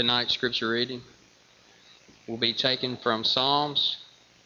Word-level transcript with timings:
Tonight's 0.00 0.32
scripture 0.32 0.70
reading 0.70 1.02
will 2.26 2.38
be 2.38 2.54
taken 2.54 2.96
from 2.96 3.22
Psalms 3.22 3.98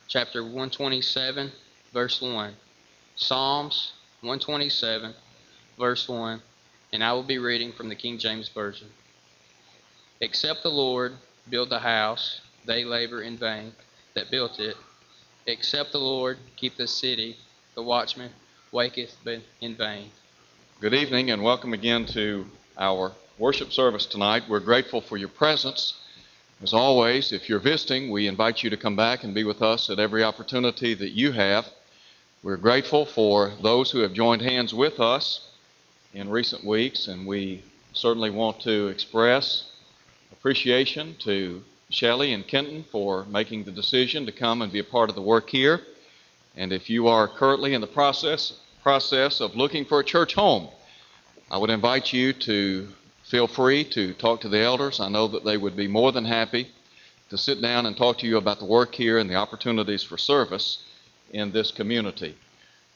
chapter 0.09 0.43
127, 0.43 1.53
verse 1.93 2.21
1. 2.21 2.53
Psalms 3.15 3.93
127, 4.23 5.15
verse 5.79 6.09
1, 6.09 6.43
and 6.93 7.05
I 7.05 7.13
will 7.13 7.23
be 7.23 7.39
reading 7.39 7.71
from 7.71 7.89
the 7.89 7.95
King 7.95 8.19
James 8.19 8.49
Version. 8.49 8.89
Except 10.21 10.65
the 10.65 10.71
Lord 10.71 11.13
build 11.49 11.71
the 11.71 11.79
house, 11.79 12.41
they 12.67 12.83
labor 12.83 13.23
in 13.23 13.37
vain 13.37 13.75
that 14.15 14.33
built 14.33 14.59
it. 14.59 14.77
Except 15.47 15.93
the 15.93 16.01
Lord 16.01 16.39
keep 16.57 16.77
the 16.77 16.89
city, 16.89 17.37
the 17.77 17.83
watchman 17.85 18.33
waketh 18.73 19.17
in 19.61 19.77
vain. 19.77 20.11
Good 20.81 20.95
evening 20.95 21.31
and 21.31 21.45
welcome 21.45 21.73
again 21.73 22.07
to 22.07 22.45
our 22.77 23.13
worship 23.39 23.73
service 23.73 24.07
tonight. 24.07 24.45
We're 24.49 24.61
grateful 24.61 25.01
for 25.01 25.17
your 25.17 25.29
presence. 25.29 25.95
As 26.63 26.73
always, 26.73 27.33
if 27.33 27.49
you're 27.49 27.59
visiting, 27.59 28.13
we 28.13 28.29
invite 28.29 28.63
you 28.63 28.71
to 28.71 28.77
come 28.77 28.95
back 28.95 29.25
and 29.25 29.35
be 29.35 29.43
with 29.43 29.61
us 29.61 29.91
at 29.91 29.99
every 29.99 30.23
opportunity 30.23 30.95
that 30.95 31.11
you 31.11 31.33
have. 31.33 31.67
We're 32.45 32.57
grateful 32.57 33.05
for 33.05 33.53
those 33.61 33.91
who 33.91 33.99
have 34.01 34.13
joined 34.13 34.43
hands 34.43 34.73
with 34.73 35.01
us 35.01 35.49
in 36.13 36.31
recent 36.31 36.65
weeks, 36.65 37.09
and 37.09 37.27
we 37.27 37.65
certainly 37.93 38.31
want 38.31 38.61
to 38.61 38.87
express 38.87 39.73
appreciation 40.31 41.17
to 41.21 41.61
Shelley 41.91 42.33
and 42.35 42.47
Kenton 42.47 42.85
for 42.85 43.25
making 43.25 43.65
the 43.65 43.73
decision 43.73 44.27
to 44.27 44.33
come 44.33 44.63
and 44.63 44.73
be 44.73 44.79
a 44.79 44.85
part 44.85 45.09
of 45.09 45.17
the 45.17 45.23
work 45.23 45.51
here. 45.51 45.81
And 46.57 46.73
if 46.73 46.89
you 46.89 47.09
are 47.09 47.27
currently 47.27 47.75
in 47.75 47.81
the 47.81 47.89
process 47.89 48.61
process 48.81 49.41
of 49.41 49.57
looking 49.57 49.85
for 49.85 49.99
a 49.99 50.05
church 50.05 50.35
home, 50.35 50.69
I 51.51 51.59
would 51.59 51.71
invite 51.71 52.13
you 52.13 52.33
to 52.35 52.87
feel 53.35 53.49
free 53.49 53.83
to 53.83 54.15
talk 54.15 54.41
to 54.41 54.49
the 54.49 54.61
elders. 54.61 55.01
I 55.01 55.09
know 55.09 55.27
that 55.27 55.45
they 55.45 55.57
would 55.57 55.75
be 55.75 55.89
more 55.89 56.13
than 56.13 56.25
happy 56.25 56.71
to 57.31 57.37
sit 57.37 57.61
down 57.61 57.85
and 57.85 57.97
talk 57.97 58.19
to 58.19 58.29
you 58.29 58.37
about 58.37 58.61
the 58.61 58.65
work 58.65 58.95
here 58.95 59.19
and 59.19 59.29
the 59.29 59.35
opportunities 59.35 60.05
for 60.05 60.17
service 60.17 60.85
in 61.33 61.51
this 61.51 61.73
community. 61.73 62.37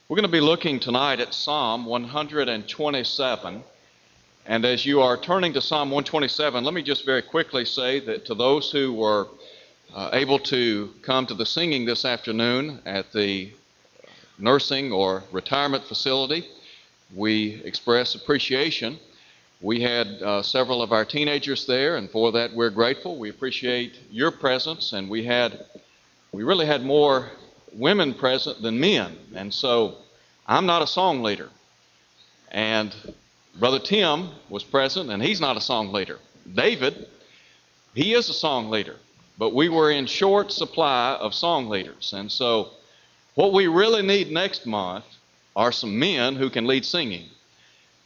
We're 0.09 0.15
going 0.15 0.31
to 0.31 0.31
be 0.31 0.41
looking 0.41 0.79
tonight 0.79 1.19
at 1.19 1.35
Psalm 1.35 1.87
127. 1.87 3.65
And 4.47 4.65
as 4.65 4.87
you 4.87 5.01
are 5.01 5.17
turning 5.17 5.55
to 5.55 5.61
Psalm 5.61 5.91
127, 5.91 6.63
let 6.63 6.73
me 6.73 6.83
just 6.83 7.05
very 7.05 7.23
quickly 7.23 7.65
say 7.65 7.99
that 7.99 8.25
to 8.27 8.37
those 8.37 8.71
who 8.71 8.93
were 8.93 9.27
uh, 9.93 10.11
able 10.13 10.39
to 10.39 10.91
come 11.03 11.27
to 11.27 11.35
the 11.35 11.47
singing 11.47 11.85
this 11.85 12.05
afternoon 12.05 12.79
at 12.87 13.13
the 13.13 13.53
nursing 14.39 14.93
or 14.93 15.25
retirement 15.33 15.83
facility, 15.83 16.47
we 17.13 17.61
express 17.65 18.15
appreciation 18.15 19.01
we 19.61 19.81
had 19.81 20.07
uh, 20.23 20.43
several 20.43 20.83
of 20.83 20.93
our 20.93 21.05
teenagers 21.05 21.67
there, 21.67 21.97
and 21.97 22.09
for 22.11 22.31
that 22.33 22.55
we're 22.55 22.71
grateful. 22.71 23.19
We 23.19 23.31
appreciate 23.31 23.99
your 24.11 24.31
presence, 24.31 24.93
and 24.93 25.09
we 25.09 25.25
had 25.25 25.65
we 26.33 26.45
really 26.45 26.67
had 26.67 26.85
more 26.85 27.31
women 27.73 28.15
present 28.15 28.63
than 28.63 28.79
men, 28.79 29.17
and 29.35 29.53
so 29.53 29.97
I'm 30.47 30.67
not 30.67 30.83
a 30.83 30.87
song 30.87 31.23
leader, 31.23 31.49
and 32.53 32.95
Brother 33.59 33.81
Tim 33.81 34.29
was 34.49 34.63
present, 34.63 35.11
and 35.11 35.23
he's 35.23 35.41
not 35.41 35.57
a 35.57 35.61
song 35.61 35.93
leader. 35.93 36.19
David, 36.55 37.09
he 37.95 38.15
is 38.15 38.29
a 38.29 38.35
song 38.35 38.71
leader, 38.71 38.97
but 39.39 39.55
we 39.55 39.69
were 39.69 39.91
in 39.91 40.07
short 40.07 40.53
supply 40.53 41.17
of 41.21 41.35
song 41.35 41.69
leaders, 41.69 42.13
and 42.13 42.31
so 42.31 42.71
what 43.35 43.53
we 43.53 43.67
really 43.67 44.03
need 44.03 44.31
next 44.31 44.67
month 44.67 45.05
are 45.57 45.73
some 45.73 45.99
men 45.99 46.37
who 46.37 46.49
can 46.49 46.67
lead 46.67 46.85
singing. 46.85 47.29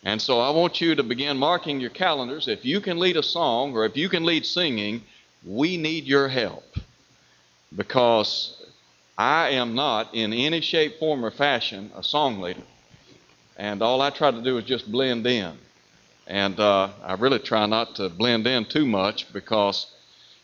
And 0.05 0.21
so 0.21 0.41
I 0.41 0.51
want 0.51 0.81
you 0.81 0.95
to 0.97 1.03
begin 1.03 1.37
marking 1.39 1.81
your 1.81 1.91
calendars. 1.91 2.49
If 2.49 2.65
you 2.65 2.81
can 2.81 2.99
lead 2.99 3.17
a 3.17 3.23
song 3.23 3.75
or 3.75 3.85
if 3.85 3.97
you 3.97 4.09
can 4.09 4.25
lead 4.25 4.45
singing, 4.45 5.03
we 5.45 5.77
need 5.77 6.05
your 6.05 6.29
help. 6.29 6.65
Because 7.75 8.61
I 9.17 9.51
am 9.51 9.75
not, 9.75 10.15
in 10.15 10.33
any 10.33 10.61
shape, 10.61 10.99
form, 10.99 11.25
or 11.25 11.31
fashion, 11.31 11.93
a 11.95 12.03
song 12.03 12.41
leader. 12.41 12.63
And 13.57 13.81
all 13.81 14.01
I 14.01 14.11
try 14.11 14.33
to 14.33 14.43
do 14.43 14.59
is 14.59 14.65
just 14.65 14.91
blend 14.91 15.27
in. 15.27 15.57
And 16.27 16.59
uh, 16.59 16.89
I 17.05 17.15
really 17.15 17.39
try 17.39 17.67
not 17.67 17.95
to 17.97 18.09
blend 18.09 18.47
in 18.47 18.65
too 18.65 18.87
much 18.87 19.33
because 19.33 19.87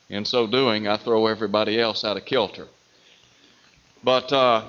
in 0.09 0.25
so 0.25 0.47
doing, 0.47 0.87
I 0.87 0.97
throw 0.97 1.27
everybody 1.27 1.81
else 1.81 2.05
out 2.05 2.17
of 2.17 2.25
kilter. 2.25 2.69
But 4.05 4.33
uh, 4.33 4.69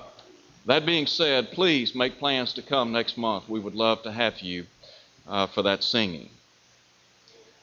that 0.66 0.86
being 0.86 1.06
said, 1.06 1.52
please 1.52 1.94
make 1.94 2.18
plans 2.18 2.54
to 2.54 2.62
come 2.64 2.92
next 2.92 3.18
month. 3.18 3.48
We 3.48 3.60
would 3.60 3.76
love 3.76 4.02
to 4.04 4.12
have 4.12 4.40
you 4.40 4.66
uh, 5.30 5.48
for 5.48 5.62
that 5.62 5.84
singing. 5.84 6.30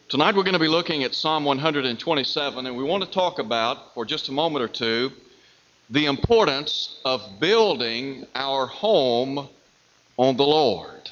Tonight 0.09 0.37
we're 0.37 0.44
going 0.44 0.53
to 0.53 0.60
be 0.60 0.69
looking 0.69 1.03
at 1.03 1.15
Psalm 1.15 1.44
127, 1.44 2.66
and 2.66 2.77
we 2.77 2.84
want 2.84 3.03
to 3.03 3.10
talk 3.10 3.41
about, 3.41 3.93
for 3.93 4.04
just 4.04 4.28
a 4.28 4.32
moment 4.32 4.65
or 4.65 4.69
two, 4.69 5.10
the 5.91 6.06
importance 6.06 7.00
of 7.04 7.41
building 7.41 8.25
our 8.34 8.66
home 8.66 9.49
on 10.16 10.37
the 10.37 10.47
Lord. 10.47 11.10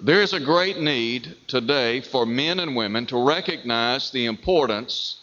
There 0.00 0.22
is 0.22 0.32
a 0.32 0.40
great 0.40 0.78
need 0.78 1.34
today 1.48 2.00
for 2.00 2.24
men 2.24 2.60
and 2.60 2.76
women 2.76 3.06
to 3.06 3.20
recognize 3.20 4.10
the 4.10 4.26
importance 4.26 5.22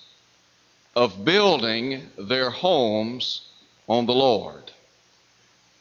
of 0.95 1.23
building 1.23 2.09
their 2.17 2.49
homes 2.49 3.49
on 3.87 4.05
the 4.05 4.13
Lord. 4.13 4.71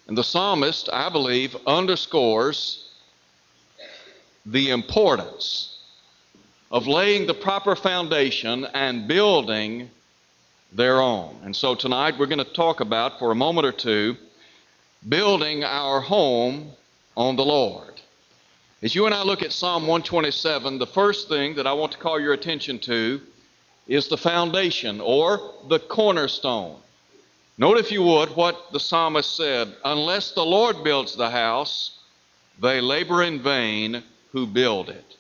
And 0.07 0.17
the 0.17 0.25
psalmist, 0.25 0.91
I 0.93 1.09
believe, 1.09 1.57
underscores 1.67 2.91
the 4.47 4.71
importance 4.71 5.79
of 6.71 6.87
laying 6.87 7.27
the 7.27 7.35
proper 7.35 7.77
foundation 7.77 8.67
and 8.75 9.09
building 9.09 9.91
their 10.73 11.01
own. 11.01 11.37
And 11.45 11.55
so 11.55 11.75
tonight 11.75 12.19
we're 12.19 12.27
going 12.27 12.39
to 12.39 12.53
talk 12.53 12.81
about, 12.81 13.19
for 13.19 13.31
a 13.31 13.35
moment 13.35 13.67
or 13.67 13.73
two, 13.73 14.17
building 15.09 15.65
our 15.65 16.01
home 16.01 16.73
on 17.17 17.37
the 17.37 17.45
Lord. 17.45 18.01
As 18.83 18.95
you 18.95 19.07
and 19.07 19.15
I 19.15 19.23
look 19.23 19.43
at 19.43 19.53
Psalm 19.53 19.83
127, 19.85 20.79
the 20.79 20.87
first 20.87 21.29
thing 21.29 21.55
that 21.55 21.67
I 21.67 21.73
want 21.73 21.93
to 21.93 21.99
call 21.99 22.21
your 22.21 22.33
attention 22.33 22.79
to 22.81 23.21
is 23.87 24.09
the 24.09 24.17
foundation 24.17 25.01
or 25.01 25.53
the 25.69 25.79
cornerstone. 25.79 26.77
Note, 27.57 27.79
if 27.79 27.93
you 27.93 28.03
would, 28.03 28.31
what 28.31 28.73
the 28.73 28.81
psalmist 28.81 29.37
said 29.37 29.75
Unless 29.85 30.33
the 30.33 30.45
Lord 30.45 30.83
builds 30.83 31.15
the 31.15 31.31
house, 31.31 31.99
they 32.61 32.81
labor 32.81 33.23
in 33.23 33.41
vain 33.41 34.03
who 34.35 34.47
build 34.49 34.91
it. 34.91 35.17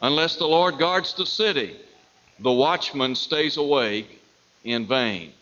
Unless 0.00 0.36
the 0.36 0.46
Lord 0.46 0.78
guards 0.78 1.12
the 1.14 1.26
city, 1.26 1.76
the 2.38 2.52
watchman 2.52 3.16
stays 3.16 3.56
awake 3.56 4.22
in 4.62 4.86
vain. 4.86 5.32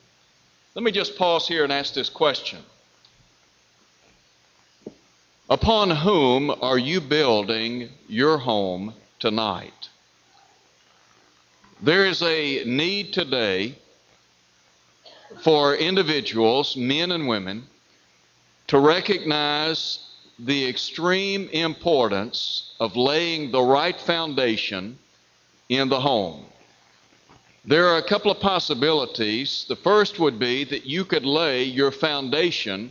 Let 0.74 0.84
me 0.84 0.90
just 0.90 1.16
pause 1.18 1.46
here 1.46 1.64
and 1.64 1.72
ask 1.72 1.92
this 1.92 2.08
question 2.08 2.60
Upon 5.50 5.90
whom 5.90 6.50
are 6.50 6.78
you 6.78 7.02
building 7.02 7.90
your 8.08 8.38
home 8.38 8.94
tonight? 9.18 9.90
There 11.82 12.06
is 12.06 12.22
a 12.22 12.64
need 12.64 13.12
today 13.12 13.76
for 15.42 15.76
individuals, 15.76 16.74
men 16.74 17.12
and 17.12 17.28
women, 17.28 17.66
to 18.68 18.78
recognize 18.78 19.98
the 20.38 20.68
extreme 20.68 21.48
importance 21.50 22.74
of 22.80 22.96
laying 22.96 23.50
the 23.50 23.62
right 23.62 24.00
foundation 24.00 24.98
in 25.68 25.88
the 25.88 26.00
home. 26.00 26.44
There 27.64 27.88
are 27.88 27.98
a 27.98 28.02
couple 28.02 28.30
of 28.30 28.40
possibilities. 28.40 29.64
The 29.68 29.76
first 29.76 30.18
would 30.18 30.38
be 30.38 30.64
that 30.64 30.84
you 30.84 31.04
could 31.04 31.24
lay 31.24 31.64
your 31.64 31.90
foundation 31.90 32.90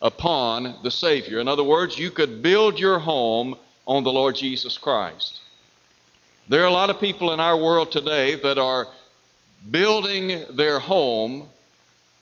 upon 0.00 0.76
the 0.82 0.90
Savior. 0.90 1.40
In 1.40 1.48
other 1.48 1.64
words, 1.64 1.98
you 1.98 2.10
could 2.10 2.40
build 2.40 2.78
your 2.78 2.98
home 2.98 3.56
on 3.86 4.04
the 4.04 4.12
Lord 4.12 4.36
Jesus 4.36 4.78
Christ. 4.78 5.40
There 6.48 6.62
are 6.62 6.66
a 6.66 6.72
lot 6.72 6.88
of 6.88 7.00
people 7.00 7.32
in 7.32 7.40
our 7.40 7.56
world 7.56 7.92
today 7.92 8.36
that 8.36 8.56
are 8.56 8.86
building 9.70 10.44
their 10.50 10.78
home 10.78 11.48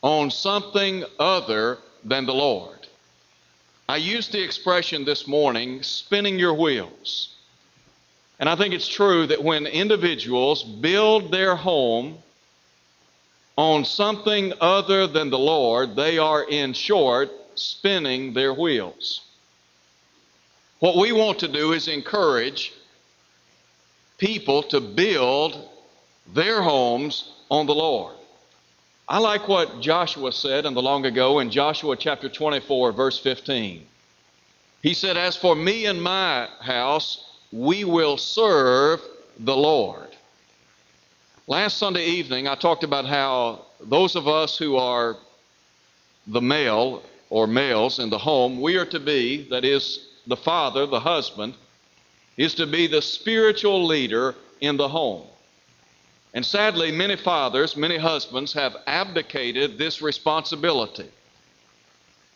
on 0.02 0.30
something 0.30 1.04
other 1.18 1.78
than 2.02 2.26
the 2.26 2.34
Lord. 2.34 2.75
I 3.88 3.98
used 3.98 4.32
the 4.32 4.42
expression 4.42 5.04
this 5.04 5.28
morning, 5.28 5.82
spinning 5.82 6.38
your 6.38 6.54
wheels. 6.54 7.36
And 8.40 8.48
I 8.48 8.56
think 8.56 8.74
it's 8.74 8.88
true 8.88 9.26
that 9.28 9.42
when 9.42 9.66
individuals 9.66 10.64
build 10.64 11.30
their 11.30 11.54
home 11.54 12.18
on 13.56 13.84
something 13.84 14.52
other 14.60 15.06
than 15.06 15.30
the 15.30 15.38
Lord, 15.38 15.94
they 15.94 16.18
are, 16.18 16.42
in 16.42 16.72
short, 16.72 17.30
spinning 17.54 18.34
their 18.34 18.52
wheels. 18.52 19.22
What 20.80 20.96
we 20.96 21.12
want 21.12 21.38
to 21.38 21.48
do 21.48 21.72
is 21.72 21.88
encourage 21.88 22.74
people 24.18 24.62
to 24.64 24.80
build 24.80 25.68
their 26.34 26.60
homes 26.60 27.32
on 27.50 27.66
the 27.66 27.74
Lord. 27.74 28.15
I 29.08 29.18
like 29.18 29.46
what 29.46 29.80
Joshua 29.80 30.32
said 30.32 30.66
in 30.66 30.74
the 30.74 30.82
long 30.82 31.06
ago 31.06 31.38
in 31.38 31.48
Joshua 31.48 31.96
chapter 31.96 32.28
24, 32.28 32.90
verse 32.90 33.20
15. 33.20 33.86
He 34.82 34.94
said, 34.94 35.16
As 35.16 35.36
for 35.36 35.54
me 35.54 35.86
and 35.86 36.02
my 36.02 36.48
house, 36.60 37.24
we 37.52 37.84
will 37.84 38.16
serve 38.16 39.00
the 39.38 39.56
Lord. 39.56 40.08
Last 41.46 41.78
Sunday 41.78 42.04
evening, 42.04 42.48
I 42.48 42.56
talked 42.56 42.82
about 42.82 43.04
how 43.04 43.66
those 43.80 44.16
of 44.16 44.26
us 44.26 44.58
who 44.58 44.74
are 44.74 45.16
the 46.26 46.40
male 46.40 47.00
or 47.30 47.46
males 47.46 48.00
in 48.00 48.10
the 48.10 48.18
home, 48.18 48.60
we 48.60 48.76
are 48.76 48.86
to 48.86 48.98
be, 48.98 49.48
that 49.50 49.64
is, 49.64 50.08
the 50.26 50.36
father, 50.36 50.84
the 50.84 50.98
husband, 50.98 51.54
is 52.36 52.56
to 52.56 52.66
be 52.66 52.88
the 52.88 53.02
spiritual 53.02 53.86
leader 53.86 54.34
in 54.60 54.76
the 54.76 54.88
home. 54.88 55.28
And 56.36 56.44
sadly, 56.44 56.92
many 56.92 57.16
fathers, 57.16 57.78
many 57.78 57.96
husbands 57.96 58.52
have 58.52 58.76
abdicated 58.86 59.78
this 59.78 60.02
responsibility. 60.02 61.08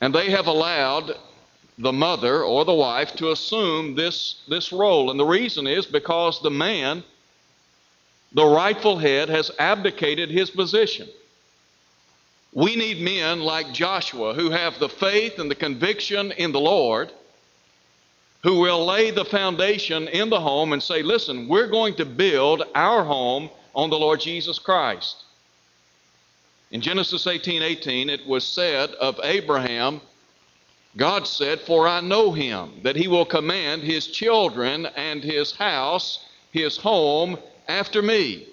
And 0.00 0.14
they 0.14 0.30
have 0.30 0.46
allowed 0.46 1.18
the 1.76 1.92
mother 1.92 2.42
or 2.42 2.64
the 2.64 2.72
wife 2.72 3.14
to 3.16 3.30
assume 3.30 3.94
this, 3.94 4.42
this 4.48 4.72
role. 4.72 5.10
And 5.10 5.20
the 5.20 5.26
reason 5.26 5.66
is 5.66 5.84
because 5.84 6.40
the 6.40 6.50
man 6.50 7.04
the 8.32 8.46
rightful 8.46 8.96
head 8.96 9.28
has 9.28 9.50
abdicated 9.58 10.30
his 10.30 10.50
position. 10.50 11.08
We 12.54 12.76
need 12.76 13.02
men 13.02 13.40
like 13.40 13.72
Joshua 13.72 14.32
who 14.32 14.50
have 14.50 14.78
the 14.78 14.88
faith 14.88 15.38
and 15.38 15.50
the 15.50 15.54
conviction 15.54 16.32
in 16.32 16.52
the 16.52 16.60
Lord, 16.60 17.12
who 18.44 18.60
will 18.60 18.86
lay 18.86 19.10
the 19.10 19.26
foundation 19.26 20.08
in 20.08 20.30
the 20.30 20.40
home 20.40 20.72
and 20.72 20.82
say, 20.82 21.02
listen, 21.02 21.48
we're 21.48 21.66
going 21.66 21.96
to 21.96 22.06
build 22.06 22.62
our 22.74 23.04
home 23.04 23.50
on 23.74 23.90
the 23.90 23.98
Lord 23.98 24.20
Jesus 24.20 24.58
Christ. 24.58 25.24
In 26.70 26.80
Genesis 26.80 27.26
18 27.26 27.62
18, 27.62 28.08
it 28.08 28.26
was 28.26 28.46
said 28.46 28.90
of 28.92 29.18
Abraham, 29.24 30.00
God 30.96 31.26
said, 31.26 31.60
For 31.60 31.86
I 31.86 32.00
know 32.00 32.32
him, 32.32 32.80
that 32.82 32.96
he 32.96 33.08
will 33.08 33.24
command 33.24 33.82
his 33.82 34.06
children 34.06 34.86
and 34.96 35.22
his 35.22 35.52
house, 35.52 36.24
his 36.52 36.76
home, 36.76 37.38
after 37.68 38.02
me. 38.02 38.46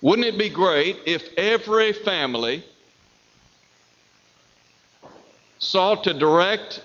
Wouldn't 0.00 0.26
it 0.26 0.38
be 0.38 0.48
great 0.48 0.98
if 1.06 1.28
every 1.36 1.92
family 1.92 2.64
sought 5.58 6.02
to 6.04 6.14
direct 6.14 6.82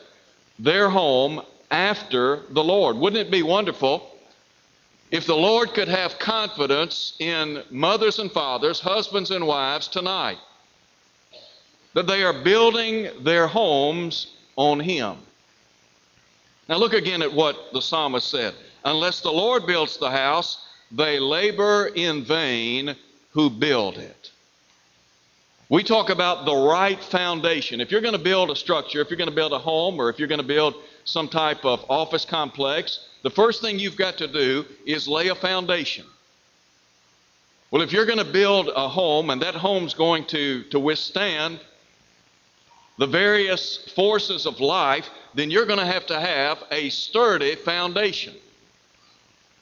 their 0.59 0.89
home 0.89 1.41
after 1.71 2.41
the 2.51 2.63
Lord? 2.63 2.97
Wouldn't 2.97 3.19
it 3.19 3.31
be 3.31 3.41
wonderful 3.41 4.16
if 5.11 5.25
the 5.25 5.35
Lord 5.35 5.73
could 5.73 5.87
have 5.87 6.19
confidence 6.19 7.15
in 7.19 7.63
mothers 7.69 8.19
and 8.19 8.31
fathers, 8.31 8.79
husbands 8.79 9.31
and 9.31 9.47
wives 9.47 9.87
tonight? 9.87 10.37
That 11.93 12.07
they 12.07 12.23
are 12.23 12.33
building 12.33 13.09
their 13.21 13.47
homes 13.47 14.27
on 14.55 14.79
Him. 14.79 15.17
Now, 16.67 16.77
look 16.77 16.93
again 16.93 17.21
at 17.21 17.31
what 17.31 17.71
the 17.71 17.81
psalmist 17.81 18.29
said. 18.29 18.53
Unless 18.83 19.21
the 19.21 19.31
Lord 19.31 19.65
builds 19.65 19.97
the 19.97 20.11
house, 20.11 20.67
they 20.91 21.19
labor 21.19 21.91
in 21.95 22.23
vain 22.23 22.95
who 23.31 23.49
build 23.49 23.97
it. 23.97 24.31
We 25.69 25.83
talk 25.83 26.09
about 26.09 26.45
the 26.45 26.55
right 26.55 27.01
foundation. 27.03 27.81
If 27.81 27.91
you're 27.91 28.01
going 28.01 28.13
to 28.13 28.19
build 28.19 28.49
a 28.49 28.55
structure, 28.55 29.01
if 29.01 29.09
you're 29.09 29.17
going 29.17 29.29
to 29.29 29.35
build 29.35 29.51
a 29.51 29.59
home, 29.59 29.99
or 29.99 30.09
if 30.09 30.17
you're 30.17 30.29
going 30.29 30.41
to 30.41 30.47
build 30.47 30.75
some 31.03 31.27
type 31.27 31.65
of 31.65 31.83
office 31.89 32.23
complex, 32.23 33.07
the 33.23 33.29
first 33.29 33.61
thing 33.61 33.77
you've 33.77 33.97
got 33.97 34.17
to 34.19 34.27
do 34.27 34.65
is 34.85 35.09
lay 35.09 35.27
a 35.27 35.35
foundation. 35.35 36.05
Well, 37.69 37.81
if 37.81 37.91
you're 37.91 38.05
going 38.05 38.17
to 38.17 38.31
build 38.31 38.69
a 38.73 38.87
home 38.87 39.29
and 39.29 39.41
that 39.41 39.55
home's 39.55 39.93
going 39.93 40.25
to, 40.27 40.63
to 40.65 40.79
withstand 40.79 41.59
the 42.97 43.07
various 43.07 43.89
forces 43.93 44.45
of 44.45 44.61
life, 44.61 45.09
then 45.35 45.51
you're 45.51 45.65
going 45.65 45.79
to 45.79 45.85
have 45.85 46.05
to 46.07 46.19
have 46.19 46.63
a 46.71 46.87
sturdy 46.89 47.55
foundation. 47.55 48.33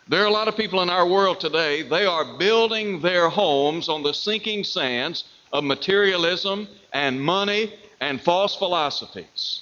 There 0.07 0.21
are 0.21 0.27
a 0.27 0.31
lot 0.31 0.47
of 0.47 0.55
people 0.55 0.83
in 0.83 0.89
our 0.91 1.07
world 1.07 1.39
today, 1.39 1.81
they 1.81 2.05
are 2.05 2.37
building 2.37 3.01
their 3.01 3.27
homes 3.27 3.89
on 3.89 4.03
the 4.03 4.13
sinking 4.13 4.63
sands 4.63 5.23
of 5.51 5.63
materialism 5.63 6.67
and 6.93 7.21
money 7.21 7.73
and 8.01 8.21
false 8.21 8.55
philosophies. 8.55 9.61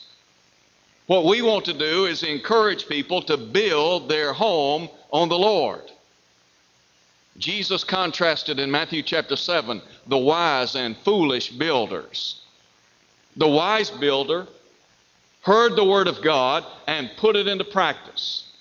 What 1.08 1.26
we 1.26 1.42
want 1.42 1.66
to 1.66 1.74
do 1.74 2.06
is 2.06 2.24
encourage 2.24 2.88
people 2.88 3.22
to 3.24 3.38
build 3.38 4.10
their 4.10 4.34
home 4.34 4.90
on 5.12 5.30
the 5.30 5.38
Lord. 5.38 5.82
Jesus 7.38 7.84
contrasted 7.84 8.60
in 8.60 8.70
Matthew 8.72 9.02
chapter 9.02 9.36
7 9.36 9.82
the 10.08 10.18
wise 10.18 10.76
and 10.76 10.96
foolish 10.98 11.50
builders. 11.50 12.42
The 13.36 13.48
wise 13.48 13.90
builder 13.90 14.48
heard 15.42 15.76
the 15.76 15.84
word 15.84 16.08
of 16.08 16.22
God 16.22 16.66
and 16.88 17.10
put 17.18 17.36
it 17.36 17.48
into 17.48 17.64
practice. 17.64 18.54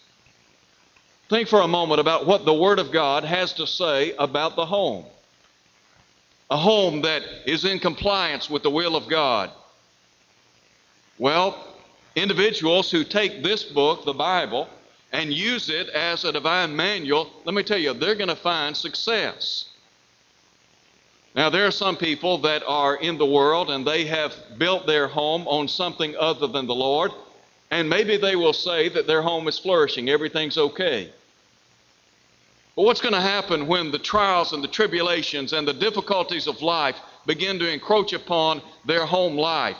Think 1.32 1.48
for 1.48 1.60
a 1.60 1.68
moment 1.68 1.98
about 1.98 2.26
what 2.26 2.44
the 2.44 2.52
Word 2.52 2.78
of 2.78 2.92
God 2.92 3.24
has 3.24 3.54
to 3.54 3.66
say 3.66 4.14
about 4.18 4.54
the 4.54 4.66
home. 4.66 5.06
A 6.52 6.56
home 6.58 7.00
that 7.00 7.22
is 7.46 7.64
in 7.64 7.78
compliance 7.78 8.50
with 8.50 8.62
the 8.62 8.68
will 8.68 8.94
of 8.94 9.08
God. 9.08 9.50
Well, 11.16 11.66
individuals 12.14 12.90
who 12.90 13.04
take 13.04 13.42
this 13.42 13.62
book, 13.64 14.04
the 14.04 14.12
Bible, 14.12 14.68
and 15.14 15.32
use 15.32 15.70
it 15.70 15.88
as 15.88 16.24
a 16.24 16.32
divine 16.32 16.76
manual, 16.76 17.30
let 17.46 17.54
me 17.54 17.62
tell 17.62 17.78
you, 17.78 17.94
they're 17.94 18.16
going 18.16 18.28
to 18.28 18.36
find 18.36 18.76
success. 18.76 19.70
Now, 21.34 21.48
there 21.48 21.66
are 21.66 21.70
some 21.70 21.96
people 21.96 22.36
that 22.42 22.62
are 22.66 22.96
in 22.96 23.16
the 23.16 23.24
world 23.24 23.70
and 23.70 23.86
they 23.86 24.04
have 24.04 24.34
built 24.58 24.86
their 24.86 25.08
home 25.08 25.48
on 25.48 25.68
something 25.68 26.14
other 26.20 26.48
than 26.48 26.66
the 26.66 26.74
Lord, 26.74 27.12
and 27.70 27.88
maybe 27.88 28.18
they 28.18 28.36
will 28.36 28.52
say 28.52 28.90
that 28.90 29.06
their 29.06 29.22
home 29.22 29.48
is 29.48 29.58
flourishing, 29.58 30.10
everything's 30.10 30.58
okay. 30.58 31.14
But 32.74 32.82
what's 32.82 33.00
going 33.00 33.14
to 33.14 33.20
happen 33.20 33.66
when 33.66 33.90
the 33.90 33.98
trials 33.98 34.52
and 34.52 34.64
the 34.64 34.68
tribulations 34.68 35.52
and 35.52 35.68
the 35.68 35.74
difficulties 35.74 36.46
of 36.46 36.62
life 36.62 36.96
begin 37.26 37.58
to 37.58 37.70
encroach 37.70 38.12
upon 38.12 38.62
their 38.86 39.04
home 39.04 39.36
life? 39.36 39.76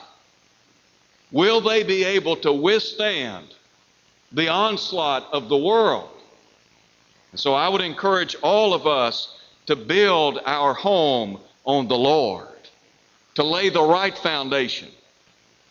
Will 1.30 1.62
they 1.62 1.82
be 1.82 2.04
able 2.04 2.36
to 2.36 2.52
withstand 2.52 3.54
the 4.30 4.48
onslaught 4.48 5.26
of 5.32 5.48
the 5.48 5.56
world? 5.56 6.10
And 7.30 7.40
so 7.40 7.54
I 7.54 7.68
would 7.68 7.80
encourage 7.80 8.36
all 8.42 8.74
of 8.74 8.86
us 8.86 9.38
to 9.66 9.74
build 9.74 10.40
our 10.44 10.74
home 10.74 11.40
on 11.64 11.88
the 11.88 11.96
Lord, 11.96 12.48
to 13.36 13.42
lay 13.42 13.70
the 13.70 13.82
right 13.82 14.16
foundation. 14.16 14.88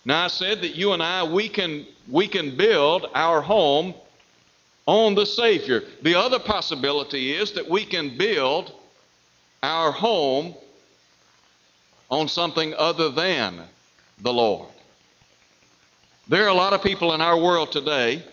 Now 0.06 0.26
I 0.26 0.28
said 0.28 0.62
that 0.62 0.76
you 0.76 0.94
and 0.94 1.04
I 1.04 1.24
we 1.24 1.48
can 1.48 1.86
we 2.08 2.28
can 2.28 2.58
build 2.58 3.08
our 3.14 3.42
home 3.42 3.94
on 4.86 5.16
the 5.16 5.26
Savior. 5.26 5.84
The 6.02 6.16
other 6.16 6.40
possibility 6.40 7.34
is 7.34 7.52
that 7.54 7.70
we 7.70 7.86
can 7.86 8.18
build 8.18 8.74
our 9.64 9.92
home 9.92 10.56
on 12.10 12.28
something 12.28 12.74
other 12.74 13.10
than 13.10 13.62
the 14.22 14.34
Lord. 14.34 14.70
There 16.28 16.46
are 16.46 16.50
a 16.50 16.54
lot 16.54 16.74
of 16.74 16.84
people 16.84 17.14
in 17.14 17.22
our 17.22 17.38
world 17.38 17.72
today, 17.72 18.24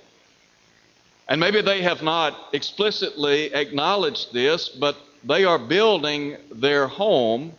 and 1.28 1.40
maybe 1.40 1.60
they 1.60 1.82
have 1.82 2.02
not 2.02 2.36
explicitly 2.52 3.52
acknowledged 3.52 4.32
this, 4.32 4.68
but 4.68 4.96
they 5.24 5.44
are 5.44 5.58
building 5.58 6.36
their 6.52 6.86
home 6.86 7.52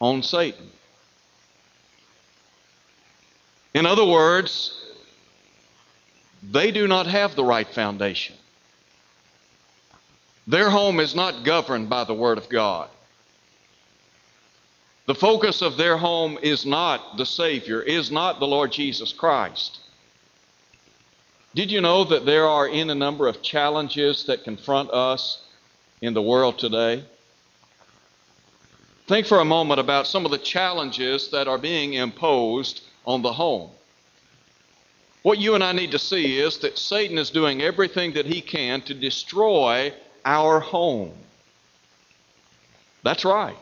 on 0.00 0.22
Satan. 0.22 0.70
In 3.74 3.86
other 3.86 4.04
words, 4.04 4.81
they 6.42 6.70
do 6.70 6.88
not 6.88 7.06
have 7.06 7.36
the 7.36 7.44
right 7.44 7.68
foundation. 7.68 8.36
Their 10.46 10.70
home 10.70 10.98
is 10.98 11.14
not 11.14 11.44
governed 11.44 11.88
by 11.88 12.04
the 12.04 12.14
Word 12.14 12.38
of 12.38 12.48
God. 12.48 12.88
The 15.06 15.14
focus 15.14 15.62
of 15.62 15.76
their 15.76 15.96
home 15.96 16.38
is 16.42 16.64
not 16.64 17.16
the 17.16 17.26
Savior, 17.26 17.80
is 17.82 18.10
not 18.10 18.40
the 18.40 18.46
Lord 18.46 18.72
Jesus 18.72 19.12
Christ. 19.12 19.78
Did 21.54 21.70
you 21.70 21.80
know 21.80 22.04
that 22.04 22.24
there 22.24 22.46
are 22.46 22.66
in 22.66 22.88
a 22.90 22.94
number 22.94 23.28
of 23.28 23.42
challenges 23.42 24.24
that 24.24 24.44
confront 24.44 24.90
us 24.90 25.42
in 26.00 26.14
the 26.14 26.22
world 26.22 26.58
today? 26.58 27.04
Think 29.06 29.26
for 29.26 29.40
a 29.40 29.44
moment 29.44 29.80
about 29.80 30.06
some 30.06 30.24
of 30.24 30.30
the 30.30 30.38
challenges 30.38 31.30
that 31.30 31.48
are 31.48 31.58
being 31.58 31.94
imposed 31.94 32.82
on 33.04 33.22
the 33.22 33.32
home. 33.32 33.70
What 35.22 35.38
you 35.38 35.54
and 35.54 35.62
I 35.62 35.72
need 35.72 35.92
to 35.92 35.98
see 35.98 36.38
is 36.38 36.58
that 36.58 36.78
Satan 36.78 37.16
is 37.16 37.30
doing 37.30 37.62
everything 37.62 38.12
that 38.14 38.26
he 38.26 38.40
can 38.40 38.80
to 38.82 38.94
destroy 38.94 39.92
our 40.24 40.58
home. 40.60 41.12
That's 43.04 43.24
right. 43.24 43.56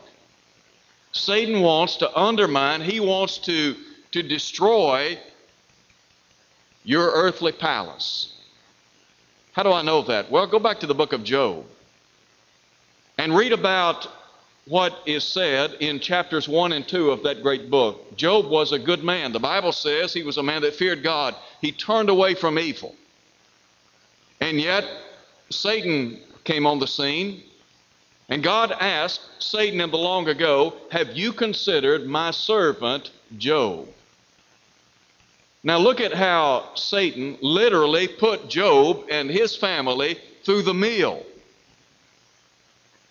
Satan 1.11 1.61
wants 1.61 1.97
to 1.97 2.17
undermine, 2.17 2.81
he 2.81 2.99
wants 2.99 3.37
to, 3.39 3.75
to 4.11 4.23
destroy 4.23 5.19
your 6.83 7.11
earthly 7.11 7.51
palace. 7.51 8.33
How 9.53 9.63
do 9.63 9.71
I 9.71 9.81
know 9.81 10.01
that? 10.03 10.31
Well, 10.31 10.47
go 10.47 10.59
back 10.59 10.79
to 10.79 10.87
the 10.87 10.95
book 10.95 11.13
of 11.13 11.23
Job 11.23 11.65
and 13.17 13.35
read 13.35 13.51
about 13.51 14.07
what 14.67 14.93
is 15.05 15.23
said 15.23 15.73
in 15.79 15.99
chapters 15.99 16.47
1 16.47 16.71
and 16.73 16.87
2 16.87 17.11
of 17.11 17.23
that 17.23 17.41
great 17.41 17.69
book. 17.69 18.15
Job 18.15 18.47
was 18.47 18.71
a 18.71 18.79
good 18.79 19.03
man. 19.03 19.31
The 19.31 19.39
Bible 19.39 19.71
says 19.71 20.13
he 20.13 20.23
was 20.23 20.37
a 20.37 20.43
man 20.43 20.61
that 20.61 20.75
feared 20.75 21.03
God. 21.03 21.35
He 21.61 21.71
turned 21.71 22.09
away 22.09 22.35
from 22.35 22.59
evil. 22.59 22.95
And 24.39 24.59
yet, 24.59 24.85
Satan 25.49 26.19
came 26.43 26.65
on 26.65 26.79
the 26.79 26.87
scene. 26.87 27.43
And 28.29 28.41
God 28.41 28.71
asked 28.71 29.21
Satan 29.39 29.81
in 29.81 29.91
the 29.91 29.97
long 29.97 30.29
ago, 30.29 30.73
Have 30.91 31.17
you 31.17 31.33
considered 31.33 32.07
my 32.07 32.31
servant 32.31 33.11
Job? 33.37 33.87
Now 35.63 35.77
look 35.77 35.99
at 35.99 36.13
how 36.13 36.69
Satan 36.75 37.37
literally 37.41 38.07
put 38.07 38.49
Job 38.49 39.05
and 39.11 39.29
his 39.29 39.55
family 39.55 40.17
through 40.43 40.63
the 40.63 40.73
meal. 40.73 41.23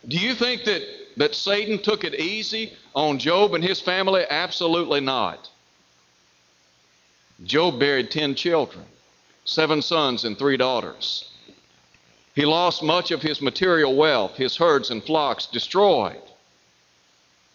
Do 0.09 0.17
you 0.17 0.35
think 0.35 0.65
that, 0.65 0.83
that 1.17 1.35
Satan 1.35 1.79
took 1.79 2.05
it 2.05 2.15
easy 2.15 2.73
on 2.95 3.19
Job 3.19 3.55
and 3.55 3.65
his 3.65 3.81
family? 3.81 4.25
Absolutely 4.29 5.01
not. 5.01 5.49
Job 7.45 7.79
buried 7.79 8.11
10 8.11 8.35
children, 8.35 8.85
seven 9.45 9.81
sons 9.81 10.25
and 10.25 10.39
three 10.39 10.57
daughters. 10.57 11.31
He 12.35 12.45
lost 12.45 12.83
much 12.83 13.11
of 13.11 13.23
his 13.23 13.43
material 13.43 13.95
wealth, 13.95 14.37
his 14.37 14.57
herds 14.57 14.91
and 14.91 15.03
flocks 15.03 15.47
destroyed, 15.47 16.23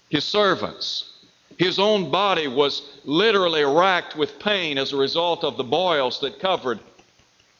his 0.09 0.23
servants. 0.23 1.11
His 1.57 1.79
own 1.79 2.11
body 2.11 2.47
was 2.47 2.81
literally 3.05 3.63
racked 3.63 4.15
with 4.15 4.39
pain 4.39 4.77
as 4.77 4.91
a 4.91 4.97
result 4.97 5.43
of 5.43 5.55
the 5.55 5.63
boils 5.63 6.19
that 6.19 6.39
covered 6.39 6.79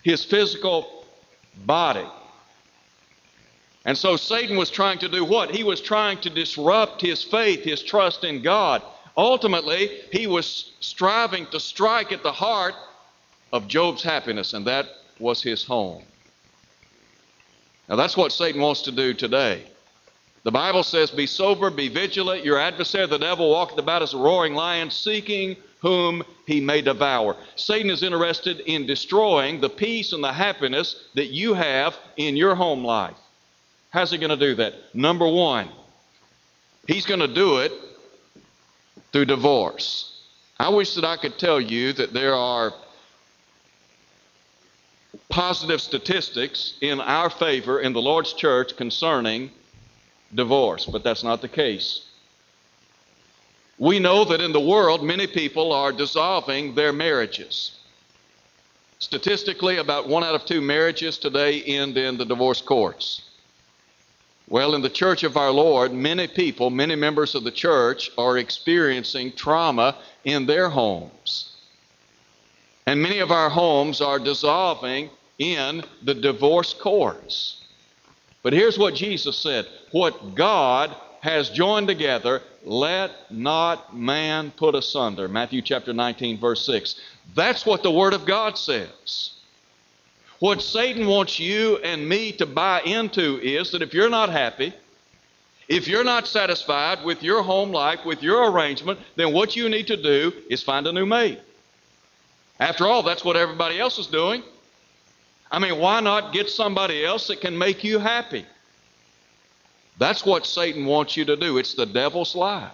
his 0.04 0.26
physical 0.26 1.06
body. 1.66 2.06
And 3.86 3.96
so 3.96 4.18
Satan 4.18 4.58
was 4.58 4.72
trying 4.72 4.98
to 5.00 5.08
do 5.08 5.24
what? 5.24 5.52
He 5.52 5.64
was 5.64 5.80
trying 5.80 6.20
to 6.22 6.30
disrupt 6.30 7.02
his 7.02 7.24
faith, 7.24 7.64
his 7.64 7.84
trust 7.84 8.24
in 8.24 8.42
God. 8.42 8.82
Ultimately, 9.16 10.02
he 10.12 10.26
was 10.26 10.74
striving 10.80 11.46
to 11.48 11.60
strike 11.60 12.12
at 12.12 12.24
the 12.24 12.32
heart 12.32 12.74
of 13.54 13.68
Job's 13.68 14.04
happiness, 14.04 14.54
and 14.54 14.66
that 14.66 14.88
was 15.20 15.42
his 15.42 15.64
home. 15.64 16.04
Now, 17.88 17.96
that's 17.96 18.18
what 18.18 18.32
Satan 18.32 18.60
wants 18.60 18.82
to 18.82 18.92
do 18.92 19.14
today. 19.14 19.64
The 20.44 20.52
Bible 20.52 20.84
says, 20.84 21.12
Be 21.12 21.28
sober, 21.28 21.70
be 21.70 21.88
vigilant. 21.88 22.44
Your 22.44 22.60
adversary, 22.60 23.06
the 23.06 23.20
devil, 23.20 23.52
walketh 23.52 23.78
about 23.78 24.02
as 24.02 24.16
a 24.16 24.18
roaring 24.18 24.56
lion, 24.56 24.90
seeking 24.90 25.56
whom 25.80 26.24
he 26.48 26.60
may 26.60 26.82
devour. 26.82 27.38
Satan 27.56 27.92
is 27.92 28.02
interested 28.02 28.62
in 28.62 28.88
destroying 28.88 29.62
the 29.62 29.70
peace 29.70 30.12
and 30.12 30.24
the 30.24 30.34
happiness 30.34 31.08
that 31.14 31.28
you 31.28 31.54
have 31.54 31.96
in 32.18 32.36
your 32.36 32.56
home 32.56 32.84
life. 32.84 33.18
How's 33.96 34.12
he 34.12 34.18
going 34.18 34.38
to 34.38 34.46
do 34.46 34.56
that? 34.56 34.74
Number 34.94 35.26
one, 35.26 35.70
he's 36.86 37.06
going 37.06 37.22
to 37.22 37.34
do 37.34 37.60
it 37.60 37.72
through 39.14 39.24
divorce. 39.24 40.22
I 40.60 40.68
wish 40.68 40.96
that 40.96 41.06
I 41.06 41.16
could 41.16 41.40
tell 41.40 41.62
you 41.62 41.94
that 41.94 42.12
there 42.12 42.36
are 42.36 42.74
positive 45.30 45.80
statistics 45.80 46.74
in 46.82 47.00
our 47.00 47.30
favor 47.30 47.80
in 47.80 47.94
the 47.94 48.02
Lord's 48.02 48.34
church 48.34 48.76
concerning 48.76 49.50
divorce, 50.34 50.86
but 50.86 51.02
that's 51.06 51.24
not 51.24 51.42
the 51.42 51.48
case. 51.48 52.06
We 53.78 54.00
know 54.00 54.26
that 54.26 54.42
in 54.42 54.52
the 54.52 54.60
world, 54.60 55.06
many 55.06 55.26
people 55.26 55.72
are 55.72 55.94
dissolving 55.94 56.76
their 56.76 56.92
marriages. 56.92 57.80
Statistically, 59.00 59.78
about 59.78 60.10
one 60.10 60.26
out 60.26 60.36
of 60.36 60.44
two 60.44 60.60
marriages 60.60 61.18
today 61.18 61.64
end 61.64 61.96
in 61.96 62.18
the 62.18 62.26
divorce 62.26 62.60
courts. 62.60 63.22
Well, 64.48 64.76
in 64.76 64.82
the 64.82 64.90
church 64.90 65.24
of 65.24 65.38
our 65.38 65.50
Lord, 65.50 65.92
many 65.92 66.28
people, 66.28 66.70
many 66.70 66.96
members 66.96 67.34
of 67.34 67.44
the 67.44 67.52
church 67.52 68.12
are 68.18 68.38
experiencing 68.38 69.32
trauma 69.32 69.98
in 70.24 70.46
their 70.46 70.70
homes. 70.70 71.52
And 72.86 73.02
many 73.02 73.20
of 73.20 73.32
our 73.32 73.50
homes 73.50 74.02
are 74.02 74.20
dissolving 74.20 75.10
in 75.40 75.84
the 76.04 76.14
divorce 76.14 76.74
courts. 76.74 77.66
But 78.44 78.54
here's 78.54 78.78
what 78.78 78.94
Jesus 78.94 79.36
said 79.38 79.66
What 79.92 80.36
God 80.36 80.96
has 81.22 81.50
joined 81.50 81.88
together, 81.88 82.44
let 82.64 83.32
not 83.32 83.98
man 83.98 84.52
put 84.52 84.76
asunder. 84.76 85.28
Matthew 85.28 85.64
chapter 85.64 85.92
19, 85.92 86.40
verse 86.40 86.64
6. 86.68 87.00
That's 87.34 87.66
what 87.66 87.82
the 87.82 87.90
Word 87.90 88.14
of 88.14 88.28
God 88.28 88.60
says. 88.60 89.32
What 90.40 90.62
Satan 90.62 91.08
wants 91.08 91.40
you 91.40 91.78
and 91.78 92.08
me 92.08 92.32
to 92.34 92.46
buy 92.46 92.82
into 92.82 93.40
is 93.42 93.72
that 93.72 93.82
if 93.82 93.94
you're 93.94 94.10
not 94.10 94.30
happy, 94.30 94.74
if 95.68 95.88
you're 95.88 96.04
not 96.04 96.28
satisfied 96.28 97.04
with 97.04 97.24
your 97.24 97.42
home 97.42 97.72
life, 97.72 98.06
with 98.06 98.22
your 98.22 98.52
arrangement, 98.52 99.00
then 99.16 99.34
what 99.34 99.56
you 99.56 99.70
need 99.70 99.88
to 99.88 99.98
do 99.98 100.34
is 100.50 100.62
find 100.62 100.86
a 100.88 100.92
new 100.92 101.06
mate. 101.06 101.40
After 102.60 102.86
all, 102.86 103.02
that's 103.02 103.24
what 103.24 103.36
everybody 103.36 103.80
else 103.80 103.98
is 103.98 104.08
doing. 104.08 104.44
I 105.52 105.60
mean, 105.60 105.80
why 105.80 106.02
not 106.02 106.34
get 106.34 106.50
somebody 106.50 107.06
else 107.06 107.28
that 107.28 107.42
can 107.42 107.58
make 107.58 107.84
you 107.84 108.00
happy? 108.00 108.46
That's 109.98 110.26
what 110.26 110.46
Satan 110.46 110.86
wants 110.86 111.16
you 111.16 111.26
to 111.26 111.36
do. 111.36 111.58
It's 111.58 111.74
the 111.74 111.86
devil's 111.86 112.36
lie. 112.36 112.72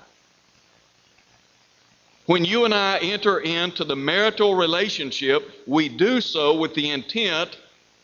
When 2.28 2.46
you 2.46 2.66
and 2.66 2.74
I 2.74 3.00
enter 3.00 3.40
into 3.40 3.84
the 3.84 3.96
marital 3.96 4.56
relationship, 4.56 5.50
we 5.66 5.90
do 5.90 6.22
so 6.22 6.56
with 6.56 6.74
the 6.76 6.92
intent 6.92 7.58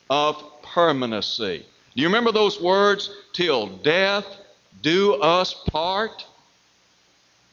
of 0.10 0.44
permanency. 0.64 1.66
Do 1.96 2.02
you 2.02 2.08
remember 2.08 2.32
those 2.32 2.60
words? 2.62 3.10
Till 3.34 3.68
death 3.68 4.26
do 4.82 5.16
us 5.16 5.54
part? 5.54 6.26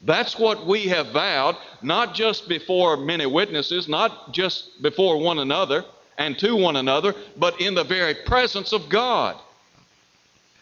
That's 0.01 0.37
what 0.37 0.65
we 0.65 0.87
have 0.87 1.07
vowed, 1.07 1.57
not 1.81 2.13
just 2.13 2.47
before 2.47 2.97
many 2.97 3.25
witnesses, 3.25 3.87
not 3.87 4.33
just 4.33 4.81
before 4.81 5.17
one 5.17 5.39
another 5.39 5.85
and 6.17 6.37
to 6.39 6.55
one 6.55 6.75
another, 6.75 7.13
but 7.37 7.59
in 7.59 7.73
the 7.75 7.83
very 7.83 8.13
presence 8.13 8.71
of 8.71 8.89
God. 8.89 9.35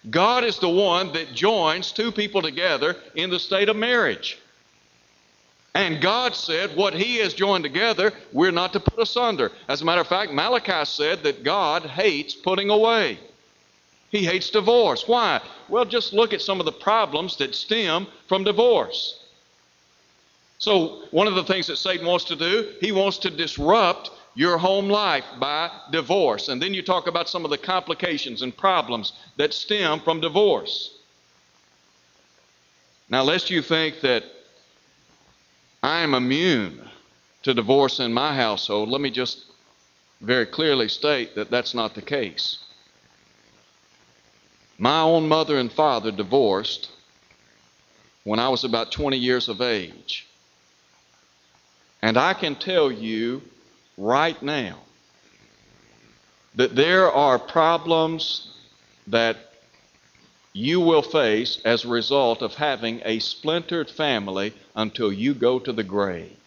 God 0.10 0.44
is 0.44 0.60
the 0.60 0.70
one 0.70 1.14
that 1.14 1.34
joins 1.34 1.92
two 1.92 2.12
people 2.12 2.42
together 2.42 2.96
in 3.16 3.30
the 3.30 3.40
state 3.40 3.70
of 3.70 3.76
marriage. 3.76 4.40
And 5.76 6.02
God 6.02 6.36
said, 6.36 6.76
what 6.76 6.94
He 6.94 7.18
has 7.18 7.34
joined 7.34 7.64
together, 7.64 8.14
we're 8.32 8.52
not 8.52 8.74
to 8.74 8.80
put 8.80 9.00
asunder. 9.00 9.52
As 9.68 9.82
a 9.82 9.86
matter 9.86 10.02
of 10.02 10.08
fact, 10.08 10.32
Malachi 10.32 10.86
said 10.86 11.24
that 11.24 11.44
God 11.44 11.84
hates 11.84 12.36
putting 12.36 12.70
away. 12.70 13.18
He 14.12 14.24
hates 14.24 14.52
divorce. 14.52 15.08
Why? 15.08 15.42
Well, 15.68 15.86
just 15.86 16.14
look 16.14 16.34
at 16.34 16.42
some 16.42 16.60
of 16.60 16.66
the 16.66 16.72
problems 16.72 17.38
that 17.38 17.56
stem 17.56 18.06
from 18.28 18.44
divorce. 18.44 19.20
So, 20.60 21.06
one 21.10 21.28
of 21.28 21.34
the 21.34 21.44
things 21.44 21.68
that 21.68 21.78
Satan 21.78 22.06
wants 22.06 22.26
to 22.26 22.36
do, 22.36 22.74
he 22.80 22.92
wants 22.92 23.18
to 23.20 23.32
disrupt 23.32 24.12
your 24.36 24.60
home 24.60 24.88
life 24.88 25.26
by 25.40 25.72
divorce. 25.92 26.48
And 26.48 26.62
then 26.62 26.76
you 26.76 26.84
talk 26.84 27.08
about 27.08 27.28
some 27.28 27.44
of 27.44 27.52
the 27.52 27.58
complications 27.58 28.44
and 28.44 28.56
problems 28.56 29.14
that 29.38 29.54
stem 29.54 30.00
from 30.00 30.22
divorce. 30.22 30.96
Now, 33.10 33.24
lest 33.24 33.50
you 33.50 33.62
think 33.62 34.02
that 34.02 34.24
I 35.84 36.00
am 36.00 36.14
immune 36.14 36.82
to 37.42 37.54
divorce 37.54 38.00
in 38.00 38.14
my 38.14 38.34
household. 38.34 38.88
Let 38.88 39.02
me 39.02 39.12
just 39.12 39.44
very 40.22 40.46
clearly 40.46 40.88
state 40.88 41.36
that 41.36 41.52
that's 41.52 41.74
not 41.74 41.94
the 41.94 42.02
case. 42.02 42.60
My 44.78 45.02
own 45.02 45.28
mother 45.28 45.58
and 45.58 45.70
father 45.70 46.10
divorced 46.12 46.90
when 48.24 48.40
I 48.40 48.48
was 48.48 48.64
about 48.64 48.94
20 48.94 49.18
years 49.18 49.50
of 49.50 49.60
age. 49.60 50.26
And 52.02 52.18
I 52.18 52.34
can 52.34 52.56
tell 52.56 52.90
you 52.90 53.42
right 53.98 54.42
now 54.42 54.78
that 56.56 56.78
there 56.78 57.12
are 57.12 57.38
problems 57.38 58.54
that 59.08 59.53
you 60.54 60.80
will 60.80 61.02
face 61.02 61.60
as 61.66 61.84
a 61.84 61.88
result 61.90 62.44
of 62.44 62.54
having 62.54 63.02
a 63.04 63.18
splintered 63.20 63.90
family 63.90 64.54
until 64.76 65.12
you 65.12 65.34
go 65.34 65.58
to 65.60 65.74
the 65.74 65.84
grave. 65.84 66.38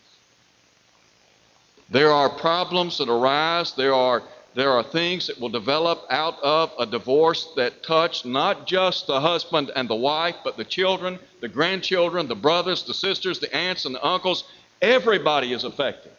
There 1.91 2.13
are 2.13 2.31
problems 2.31 2.99
that 2.99 3.09
arise, 3.09 3.73
there 3.73 3.95
are, 3.95 4.23
there 4.55 4.71
are 4.71 4.83
things 4.83 5.27
that 5.27 5.41
will 5.41 5.49
develop 5.49 6.05
out 6.09 6.41
of 6.43 6.73
a 6.79 6.87
divorce 6.87 7.49
that 7.57 7.83
touch 7.83 8.25
not 8.25 8.67
just 8.67 9.09
the 9.09 9.21
husband 9.21 9.73
and 9.75 9.89
the 9.89 9.95
wife, 9.95 10.37
but 10.45 10.57
the 10.57 10.65
children, 10.65 11.19
the 11.41 11.49
grandchildren, 11.49 12.29
the 12.29 12.35
brothers, 12.35 12.85
the 12.85 12.95
sisters, 12.95 13.41
the 13.41 13.55
aunts, 13.55 13.85
and 13.85 13.95
the 13.95 14.07
uncles. 14.07 14.45
Everybody 14.83 15.53
is 15.53 15.65
affected. 15.65 16.13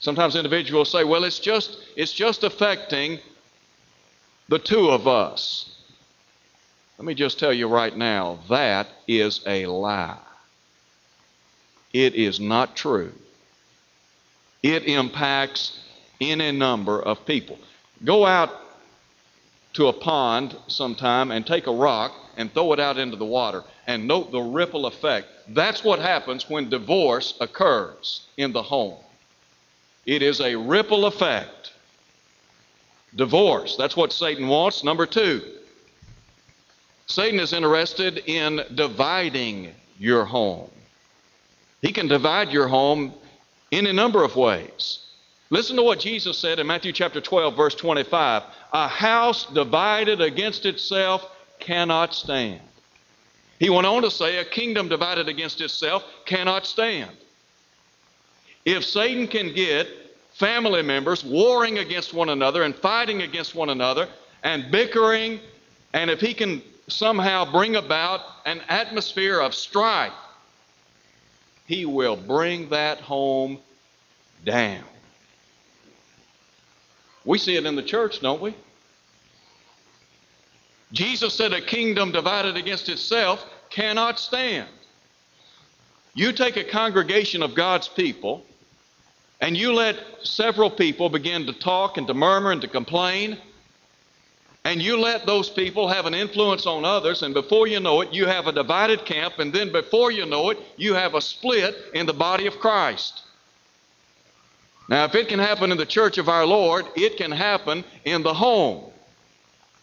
Sometimes 0.00 0.36
individuals 0.36 0.90
say, 0.90 1.04
well, 1.04 1.24
it's 1.24 1.38
just, 1.38 1.78
it's 1.96 2.12
just 2.12 2.44
affecting 2.44 3.18
the 4.48 4.58
two 4.58 4.90
of 4.90 5.08
us. 5.08 5.73
Let 6.98 7.06
me 7.06 7.14
just 7.14 7.38
tell 7.38 7.52
you 7.52 7.68
right 7.68 7.96
now 7.96 8.38
that 8.48 8.88
is 9.08 9.40
a 9.46 9.66
lie. 9.66 10.18
It 11.92 12.14
is 12.14 12.40
not 12.40 12.76
true. 12.76 13.12
It 14.62 14.84
impacts 14.84 15.80
any 16.20 16.52
number 16.52 17.02
of 17.02 17.26
people. 17.26 17.58
Go 18.04 18.24
out 18.26 18.50
to 19.74 19.88
a 19.88 19.92
pond 19.92 20.56
sometime 20.68 21.30
and 21.30 21.46
take 21.46 21.66
a 21.66 21.72
rock 21.72 22.12
and 22.36 22.52
throw 22.52 22.72
it 22.72 22.80
out 22.80 22.96
into 22.98 23.16
the 23.16 23.24
water 23.24 23.64
and 23.86 24.06
note 24.08 24.32
the 24.32 24.40
ripple 24.40 24.86
effect. 24.86 25.26
That's 25.48 25.84
what 25.84 25.98
happens 25.98 26.48
when 26.48 26.70
divorce 26.70 27.34
occurs 27.40 28.26
in 28.36 28.52
the 28.52 28.62
home. 28.62 28.98
It 30.06 30.22
is 30.22 30.40
a 30.40 30.54
ripple 30.56 31.06
effect. 31.06 31.72
divorce. 33.16 33.76
That's 33.76 33.96
what 33.96 34.12
Satan 34.12 34.48
wants. 34.48 34.82
Number 34.82 35.06
two, 35.06 35.42
Satan 37.06 37.38
is 37.38 37.52
interested 37.52 38.18
in 38.26 38.60
dividing 38.74 39.74
your 39.98 40.24
home. 40.24 40.70
He 41.82 41.92
can 41.92 42.08
divide 42.08 42.50
your 42.50 42.66
home 42.66 43.12
in 43.70 43.86
a 43.86 43.92
number 43.92 44.24
of 44.24 44.36
ways. 44.36 45.00
Listen 45.50 45.76
to 45.76 45.82
what 45.82 46.00
Jesus 46.00 46.38
said 46.38 46.58
in 46.58 46.66
Matthew 46.66 46.92
chapter 46.92 47.20
12, 47.20 47.54
verse 47.54 47.74
25. 47.74 48.42
A 48.72 48.88
house 48.88 49.46
divided 49.52 50.20
against 50.20 50.64
itself 50.64 51.30
cannot 51.60 52.14
stand. 52.14 52.60
He 53.58 53.70
went 53.70 53.86
on 53.86 54.02
to 54.02 54.10
say, 54.10 54.38
a 54.38 54.44
kingdom 54.44 54.88
divided 54.88 55.28
against 55.28 55.60
itself 55.60 56.04
cannot 56.24 56.66
stand. 56.66 57.10
If 58.64 58.84
Satan 58.84 59.28
can 59.28 59.52
get 59.52 59.86
family 60.32 60.82
members 60.82 61.22
warring 61.22 61.78
against 61.78 62.14
one 62.14 62.30
another 62.30 62.62
and 62.62 62.74
fighting 62.74 63.22
against 63.22 63.54
one 63.54 63.68
another 63.68 64.08
and 64.42 64.70
bickering, 64.70 65.38
and 65.92 66.10
if 66.10 66.20
he 66.20 66.34
can 66.34 66.62
somehow 66.88 67.50
bring 67.50 67.76
about 67.76 68.20
an 68.44 68.60
atmosphere 68.68 69.40
of 69.40 69.54
strife, 69.54 70.12
he 71.66 71.86
will 71.86 72.16
bring 72.16 72.68
that 72.70 73.00
home 73.00 73.58
down. 74.44 74.84
We 77.24 77.38
see 77.38 77.56
it 77.56 77.64
in 77.64 77.74
the 77.74 77.82
church, 77.82 78.20
don't 78.20 78.42
we? 78.42 78.54
Jesus 80.92 81.34
said 81.34 81.52
a 81.52 81.60
kingdom 81.60 82.12
divided 82.12 82.56
against 82.56 82.88
itself 82.88 83.44
cannot 83.70 84.18
stand. 84.18 84.68
You 86.14 86.32
take 86.32 86.56
a 86.56 86.64
congregation 86.64 87.42
of 87.42 87.54
God's 87.54 87.88
people 87.88 88.44
and 89.40 89.56
you 89.56 89.72
let 89.72 89.96
several 90.22 90.70
people 90.70 91.08
begin 91.08 91.46
to 91.46 91.52
talk 91.52 91.96
and 91.96 92.06
to 92.06 92.14
murmur 92.14 92.52
and 92.52 92.60
to 92.62 92.68
complain, 92.68 93.38
and 94.64 94.80
you 94.80 94.98
let 94.98 95.26
those 95.26 95.50
people 95.50 95.88
have 95.88 96.06
an 96.06 96.14
influence 96.14 96.66
on 96.66 96.84
others, 96.84 97.22
and 97.22 97.34
before 97.34 97.66
you 97.66 97.80
know 97.80 98.00
it, 98.00 98.12
you 98.12 98.26
have 98.26 98.46
a 98.46 98.52
divided 98.52 99.04
camp, 99.04 99.38
and 99.38 99.52
then 99.52 99.70
before 99.70 100.10
you 100.10 100.24
know 100.24 100.50
it, 100.50 100.58
you 100.76 100.94
have 100.94 101.14
a 101.14 101.20
split 101.20 101.76
in 101.92 102.06
the 102.06 102.14
body 102.14 102.46
of 102.46 102.58
Christ. 102.58 103.22
Now, 104.88 105.04
if 105.04 105.14
it 105.14 105.28
can 105.28 105.38
happen 105.38 105.70
in 105.70 105.78
the 105.78 105.86
church 105.86 106.18
of 106.18 106.28
our 106.28 106.46
Lord, 106.46 106.86
it 106.96 107.16
can 107.16 107.30
happen 107.30 107.84
in 108.04 108.22
the 108.22 108.34
home. 108.34 108.90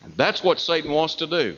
And 0.03 0.13
that's 0.15 0.43
what 0.43 0.59
Satan 0.59 0.91
wants 0.91 1.15
to 1.15 1.27
do. 1.27 1.57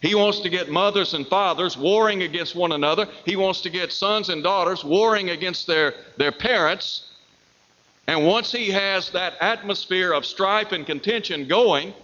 He 0.00 0.14
wants 0.14 0.40
to 0.40 0.48
get 0.48 0.68
mothers 0.68 1.14
and 1.14 1.26
fathers 1.26 1.76
warring 1.76 2.22
against 2.22 2.56
one 2.56 2.72
another. 2.72 3.06
He 3.24 3.36
wants 3.36 3.60
to 3.62 3.70
get 3.70 3.92
sons 3.92 4.30
and 4.30 4.42
daughters 4.42 4.84
warring 4.84 5.30
against 5.30 5.66
their, 5.66 5.94
their 6.16 6.32
parents. 6.32 7.11
And 8.06 8.26
once 8.26 8.50
he 8.50 8.70
has 8.70 9.10
that 9.10 9.34
atmosphere 9.40 10.12
of 10.12 10.26
strife 10.26 10.72
and 10.72 10.84
contention 10.84 11.46
going, 11.46 11.94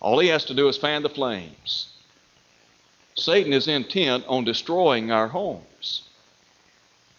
all 0.00 0.18
he 0.18 0.28
has 0.28 0.44
to 0.46 0.54
do 0.54 0.68
is 0.68 0.76
fan 0.76 1.02
the 1.02 1.08
flames. 1.08 1.88
Satan 3.14 3.52
is 3.52 3.68
intent 3.68 4.24
on 4.26 4.44
destroying 4.44 5.10
our 5.10 5.28
homes. 5.28 6.08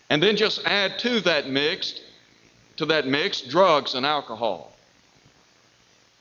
And 0.09 0.21
then 0.21 0.35
just 0.35 0.65
add 0.65 0.99
to 0.99 1.21
that 1.21 1.47
mix, 1.47 2.01
to 2.77 2.85
that 2.87 3.07
mix, 3.07 3.41
drugs 3.41 3.95
and 3.95 4.05
alcohol. 4.05 4.73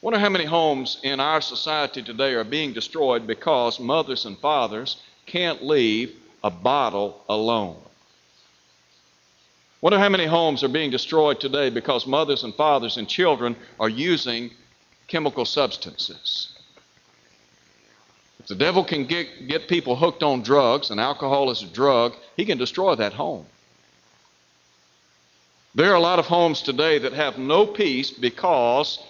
Wonder 0.03 0.19
how 0.19 0.29
many 0.29 0.45
homes 0.45 0.99
in 1.03 1.21
our 1.21 1.41
society 1.41 2.03
today 2.03 2.33
are 2.35 2.45
being 2.45 2.73
destroyed 2.73 3.27
because 3.27 3.79
mothers 3.79 4.25
and 4.25 4.39
fathers 4.39 5.03
can't 5.27 5.65
leave 5.65 6.15
a 6.45 6.51
bottle 6.51 7.23
alone. 7.29 7.77
Wonder 9.83 9.99
how 9.99 10.09
many 10.09 10.27
homes 10.27 10.63
are 10.63 10.69
being 10.69 10.93
destroyed 10.93 11.41
today 11.41 11.69
because 11.69 12.07
mothers 12.07 12.45
and 12.45 12.55
fathers 12.55 12.97
and 12.97 13.09
children 13.09 13.57
are 13.81 13.89
using 13.89 14.53
chemical 15.09 15.45
substances. 15.45 16.57
If 18.39 18.47
the 18.47 18.55
devil 18.55 18.85
can 18.85 19.07
get, 19.07 19.49
get 19.49 19.67
people 19.67 19.97
hooked 19.97 20.23
on 20.23 20.43
drugs, 20.43 20.91
and 20.91 21.01
alcohol 21.01 21.51
is 21.51 21.63
a 21.63 21.67
drug, 21.67 22.15
he 22.37 22.45
can 22.45 22.59
destroy 22.59 22.95
that 22.95 23.13
home. 23.13 23.45
There 25.75 25.91
are 25.91 25.97
a 25.97 26.01
lot 26.01 26.21
of 26.21 26.27
homes 26.27 26.63
today 26.63 26.99
that 26.99 27.13
have 27.15 27.39
no 27.39 27.67
peace 27.67 28.13
because 28.13 29.01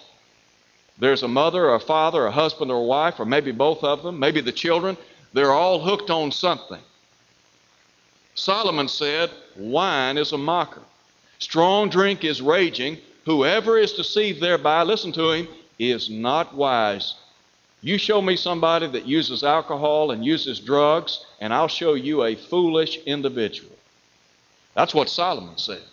there's 0.97 1.21
a 1.21 1.27
mother 1.27 1.69
or 1.69 1.75
a 1.75 1.79
father, 1.79 2.25
a 2.25 2.31
husband 2.31 2.71
or 2.71 2.77
a 2.77 2.83
wife, 2.83 3.19
or 3.19 3.25
maybe 3.25 3.51
both 3.51 3.83
of 3.83 4.01
them, 4.01 4.17
maybe 4.17 4.41
the 4.41 4.51
children. 4.51 4.97
They're 5.33 5.51
all 5.51 5.79
hooked 5.79 6.09
on 6.09 6.31
something. 6.31 6.81
Solomon 8.35 8.87
said, 8.87 9.29
Wine 9.55 10.17
is 10.17 10.31
a 10.31 10.37
mocker. 10.37 10.81
Strong 11.39 11.89
drink 11.89 12.23
is 12.23 12.41
raging. 12.41 12.97
Whoever 13.25 13.77
is 13.77 13.93
deceived 13.93 14.41
thereby, 14.41 14.83
listen 14.83 15.11
to 15.13 15.31
him, 15.31 15.47
is 15.79 16.09
not 16.09 16.55
wise. 16.55 17.15
You 17.81 17.97
show 17.97 18.21
me 18.21 18.37
somebody 18.37 18.87
that 18.87 19.05
uses 19.05 19.43
alcohol 19.43 20.11
and 20.11 20.25
uses 20.25 20.59
drugs, 20.59 21.25
and 21.41 21.53
I'll 21.53 21.67
show 21.67 21.95
you 21.95 22.23
a 22.23 22.35
foolish 22.35 22.97
individual. 23.05 23.75
That's 24.73 24.93
what 24.93 25.09
Solomon 25.09 25.57
said. 25.57 25.83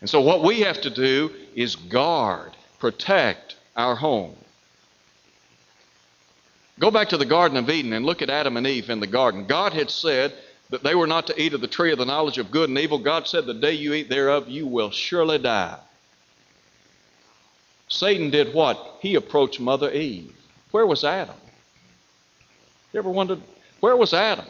And 0.00 0.10
so, 0.10 0.20
what 0.20 0.42
we 0.42 0.60
have 0.60 0.80
to 0.82 0.90
do 0.90 1.30
is 1.54 1.76
guard 1.76 2.52
protect 2.78 3.56
our 3.76 3.94
home. 3.94 4.36
Go 6.78 6.90
back 6.90 7.10
to 7.10 7.16
the 7.16 7.26
Garden 7.26 7.56
of 7.56 7.68
Eden 7.68 7.92
and 7.92 8.06
look 8.06 8.22
at 8.22 8.30
Adam 8.30 8.56
and 8.56 8.66
Eve 8.66 8.90
in 8.90 9.00
the 9.00 9.06
garden. 9.06 9.46
God 9.46 9.72
had 9.72 9.90
said 9.90 10.32
that 10.70 10.82
they 10.82 10.94
were 10.94 11.06
not 11.06 11.26
to 11.26 11.40
eat 11.40 11.52
of 11.52 11.60
the 11.60 11.68
tree 11.68 11.92
of 11.92 11.98
the 11.98 12.06
knowledge 12.06 12.38
of 12.38 12.50
good 12.50 12.68
and 12.68 12.78
evil. 12.78 12.98
God 12.98 13.28
said, 13.28 13.46
The 13.46 13.54
day 13.54 13.74
you 13.74 13.92
eat 13.92 14.08
thereof, 14.08 14.48
you 14.48 14.66
will 14.66 14.90
surely 14.90 15.38
die. 15.38 15.78
Satan 17.88 18.30
did 18.30 18.54
what? 18.54 18.96
He 19.00 19.16
approached 19.16 19.60
Mother 19.60 19.92
Eve. 19.92 20.34
Where 20.70 20.86
was 20.86 21.04
Adam? 21.04 21.36
You 22.92 22.98
ever 22.98 23.10
wondered, 23.10 23.42
where 23.80 23.96
was 23.96 24.14
Adam? 24.14 24.46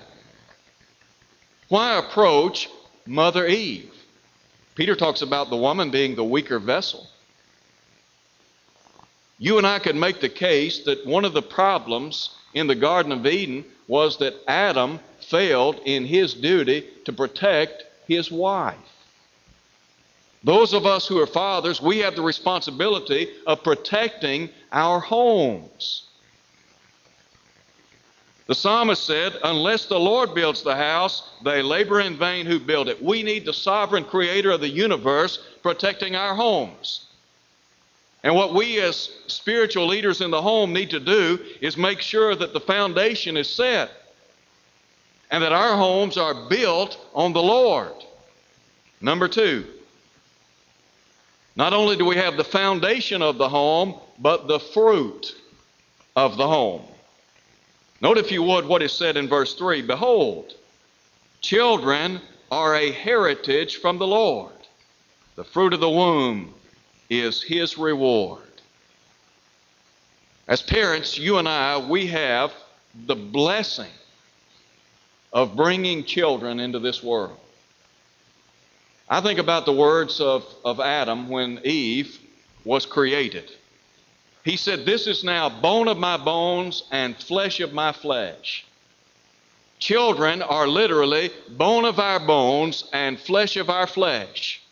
Why 1.69 1.99
approach 1.99 2.69
Mother 3.05 3.47
Eve? 3.47 3.93
Peter 4.75 4.95
talks 4.95 5.23
about 5.23 5.51
the 5.51 5.57
woman 5.57 5.91
being 5.91 6.15
the 6.15 6.25
weaker 6.25 6.59
vessel. 6.59 7.09
You 9.43 9.59
and 9.59 9.67
I 9.67 9.81
could 9.81 9.97
make 9.97 10.21
the 10.21 10.29
case 10.29 10.85
that 10.85 11.05
one 11.05 11.25
of 11.25 11.33
the 11.33 11.43
problems 11.43 12.31
in 12.55 12.69
the 12.69 12.77
Garden 12.77 13.11
of 13.11 13.27
Eden 13.27 13.65
was 13.89 14.17
that 14.19 14.37
Adam 14.47 15.01
failed 15.19 15.81
in 15.85 16.05
his 16.07 16.33
duty 16.33 16.87
to 17.07 17.13
protect 17.13 17.83
his 18.07 18.31
wife. 18.31 18.77
Those 20.45 20.73
of 20.73 20.87
us 20.87 21.09
who 21.09 21.19
are 21.19 21.27
fathers, 21.27 21.83
we 21.83 21.99
have 21.99 22.15
the 22.15 22.23
responsibility 22.23 23.31
of 23.45 23.65
protecting 23.65 24.49
our 24.71 25.01
homes. 25.01 26.05
The 28.47 28.55
psalmist 28.55 29.05
said, 29.05 29.33
Unless 29.43 29.87
the 29.87 29.99
Lord 29.99 30.37
builds 30.37 30.63
the 30.63 30.77
house, 30.77 31.33
they 31.43 31.63
labor 31.63 32.01
in 32.01 32.17
vain 32.17 32.47
who 32.47 32.61
build 32.61 32.89
it. 32.89 33.03
We 33.03 33.25
need 33.25 33.45
the 33.45 33.53
sovereign 33.53 34.05
creator 34.05 34.53
of 34.53 34.61
the 34.61 34.69
universe 34.69 35.41
protecting 35.65 36.15
our 36.15 36.37
homes. 36.37 37.09
And 38.23 38.35
what 38.35 38.55
we 38.55 38.81
as 38.81 39.11
spiritual 39.27 39.87
leaders 39.87 40.21
in 40.21 40.31
the 40.31 40.43
home 40.43 40.73
need 40.73 40.91
to 40.91 41.01
do 41.01 41.41
is 41.61 41.77
make 41.77 42.01
sure 42.01 42.35
that 42.35 42.53
the 42.53 42.61
foundation 42.61 43.37
is 43.37 43.49
set 43.49 43.91
and 45.31 45.43
that 45.43 45.53
our 45.53 45.77
homes 45.77 46.17
are 46.17 46.49
built 46.49 46.99
on 47.15 47.33
the 47.33 47.43
Lord. 47.43 47.95
Number 49.01 49.27
two, 49.27 49.67
not 51.57 51.73
only 51.73 51.97
do 51.97 52.05
we 52.05 52.17
have 52.17 52.37
the 52.37 52.45
foundation 52.45 53.23
of 53.23 53.39
the 53.39 53.49
home, 53.49 53.99
but 54.19 54.47
the 54.47 54.61
fruit 54.61 55.35
of 56.15 56.37
the 56.37 56.47
home. 56.47 56.83
Note, 58.01 58.19
if 58.19 58.31
you 58.31 58.43
would, 58.43 58.65
what 58.67 58.83
is 58.83 58.93
said 58.93 59.17
in 59.17 59.29
verse 59.29 59.55
3 59.55 59.83
Behold, 59.83 60.55
children 61.41 62.21
are 62.51 62.77
a 62.77 62.93
heritage 62.93 63.77
from 63.77 63.99
the 63.99 64.07
Lord, 64.07 64.53
the 65.35 65.45
fruit 65.45 65.73
of 65.73 65.81
the 65.81 65.91
womb 65.91 66.55
is 67.21 67.43
His 67.43 67.77
reward. 67.77 68.41
As 70.49 70.63
parents, 70.63 71.19
you 71.19 71.39
and 71.39 71.49
I, 71.49 71.79
we 71.79 72.07
have 72.07 72.53
the 73.07 73.15
blessing 73.15 73.91
of 75.33 75.57
bringing 75.57 76.05
children 76.05 76.61
into 76.61 76.79
this 76.79 77.03
world. 77.03 77.39
I 79.09 79.21
think 79.21 79.39
about 79.39 79.67
the 79.67 79.73
words 79.73 80.21
of, 80.21 80.45
of 80.65 80.81
Adam 80.81 81.29
when 81.29 81.61
Eve 81.65 82.19
was 82.65 82.87
created. 82.87 83.51
He 84.45 84.57
said, 84.57 84.85
This 84.85 85.07
is 85.07 85.23
now 85.23 85.49
bone 85.49 85.89
of 85.89 85.99
my 85.99 86.17
bones 86.17 86.85
and 86.91 87.17
flesh 87.17 87.61
of 87.61 87.73
my 87.73 87.93
flesh. 87.93 88.65
Children 89.79 90.43
are 90.43 90.67
literally 90.67 91.31
bone 91.49 91.85
of 91.85 91.99
our 91.99 92.21
bones 92.21 92.85
and 92.93 93.19
flesh 93.19 93.57
of 93.57 93.69
our 93.69 93.87
flesh. 93.87 94.63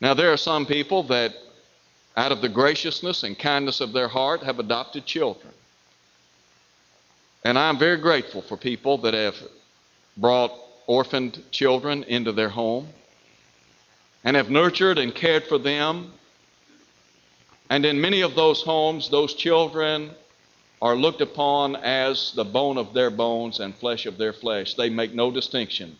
Now, 0.00 0.14
there 0.14 0.32
are 0.32 0.38
some 0.38 0.64
people 0.64 1.02
that, 1.04 1.34
out 2.16 2.32
of 2.32 2.40
the 2.40 2.48
graciousness 2.48 3.22
and 3.22 3.38
kindness 3.38 3.80
of 3.80 3.92
their 3.92 4.08
heart, 4.08 4.42
have 4.42 4.58
adopted 4.58 5.04
children. 5.04 5.52
And 7.44 7.58
I'm 7.58 7.78
very 7.78 7.98
grateful 7.98 8.42
for 8.42 8.56
people 8.56 8.98
that 8.98 9.14
have 9.14 9.36
brought 10.16 10.52
orphaned 10.86 11.42
children 11.50 12.02
into 12.04 12.32
their 12.32 12.48
home. 12.48 12.88
and 14.22 14.36
have 14.36 14.50
nurtured 14.50 14.98
and 14.98 15.14
cared 15.14 15.44
for 15.44 15.56
them. 15.58 16.12
And 17.70 17.86
in 17.86 18.00
many 18.00 18.20
of 18.20 18.34
those 18.34 18.62
homes, 18.62 19.08
those 19.08 19.32
children 19.32 20.10
are 20.82 20.96
looked 20.96 21.20
upon 21.20 21.76
as 21.76 22.32
the 22.32 22.44
bone 22.44 22.76
of 22.76 22.92
their 22.92 23.10
bones 23.10 23.60
and 23.60 23.74
flesh 23.74 24.06
of 24.06 24.18
their 24.18 24.32
flesh. 24.32 24.74
They 24.74 24.90
make 24.90 25.14
no 25.14 25.30
distinction 25.30 25.96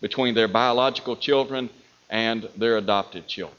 between 0.00 0.34
their 0.34 0.48
biological 0.48 1.16
children 1.16 1.70
and 2.10 2.48
their 2.56 2.76
adopted 2.76 3.26
children. 3.26 3.56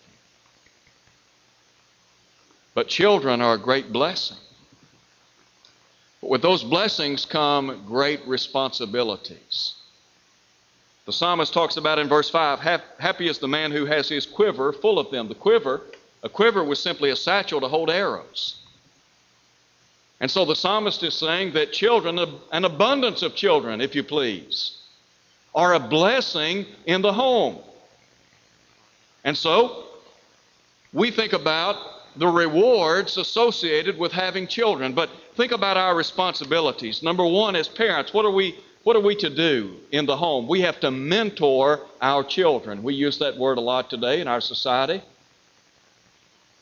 But 2.73 2.87
children 2.87 3.41
are 3.41 3.55
a 3.55 3.57
great 3.57 3.91
blessing. 3.91 4.37
But 6.21 6.29
with 6.29 6.41
those 6.41 6.63
blessings 6.63 7.25
come 7.25 7.83
great 7.87 8.25
responsibilities. 8.27 9.75
The 11.05 11.13
psalmist 11.13 11.53
talks 11.53 11.77
about 11.77 11.97
in 11.97 12.07
verse 12.07 12.29
5 12.29 12.59
Happy 12.99 13.27
is 13.27 13.39
the 13.39 13.47
man 13.47 13.71
who 13.71 13.85
has 13.85 14.07
his 14.07 14.25
quiver 14.25 14.71
full 14.71 14.99
of 14.99 15.09
them. 15.11 15.27
The 15.27 15.35
quiver, 15.35 15.81
a 16.21 16.29
quiver 16.29 16.63
was 16.63 16.79
simply 16.79 17.09
a 17.09 17.15
satchel 17.15 17.61
to 17.61 17.67
hold 17.67 17.89
arrows. 17.89 18.57
And 20.19 20.29
so 20.29 20.45
the 20.45 20.55
psalmist 20.55 21.01
is 21.01 21.15
saying 21.15 21.53
that 21.53 21.73
children, 21.73 22.19
an 22.51 22.63
abundance 22.63 23.23
of 23.23 23.33
children, 23.33 23.81
if 23.81 23.95
you 23.95 24.03
please, 24.03 24.77
are 25.55 25.73
a 25.73 25.79
blessing 25.79 26.67
in 26.85 27.01
the 27.01 27.11
home. 27.11 27.57
And 29.23 29.37
so 29.37 29.85
we 30.93 31.11
think 31.11 31.33
about 31.33 31.77
the 32.17 32.27
rewards 32.27 33.17
associated 33.17 33.97
with 33.97 34.11
having 34.11 34.47
children, 34.47 34.93
but 34.93 35.09
think 35.35 35.51
about 35.51 35.77
our 35.77 35.95
responsibilities. 35.95 37.01
Number 37.01 37.25
one, 37.25 37.55
as 37.55 37.67
parents, 37.67 38.13
what 38.13 38.25
are 38.25 38.31
we 38.31 38.59
what 38.83 38.95
are 38.95 39.01
we 39.01 39.15
to 39.17 39.29
do 39.29 39.75
in 39.91 40.07
the 40.07 40.17
home? 40.17 40.47
We 40.47 40.61
have 40.61 40.79
to 40.79 40.89
mentor 40.89 41.81
our 42.01 42.23
children. 42.23 42.81
We 42.81 42.95
use 42.95 43.19
that 43.19 43.37
word 43.37 43.59
a 43.59 43.61
lot 43.61 43.91
today 43.91 44.21
in 44.21 44.27
our 44.27 44.41
society. 44.41 45.03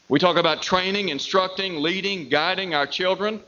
We 0.10 0.20
talk 0.20 0.36
about 0.36 0.62
training, 0.62 1.10
instructing, 1.10 1.78
leading, 1.78 2.28
guiding 2.28 2.74
our 2.74 2.88
children. 2.88 3.42